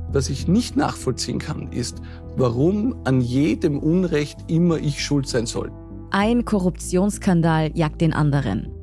Was 0.10 0.30
ich 0.30 0.50
nicht 0.50 0.76
nachvollziehen 0.76 1.40
kann, 1.40 1.72
ist, 1.72 2.02
warum 2.36 2.94
an 3.06 3.22
jedem 3.22 3.80
Unrecht 3.80 4.38
immer 4.50 4.80
ich 4.80 5.02
schuld 5.02 5.30
sein 5.30 5.46
soll. 5.46 5.72
Ein 6.12 6.44
Korruptionsskandal 6.44 7.72
jagt 7.74 8.02
den 8.02 8.12
anderen. 8.12 8.83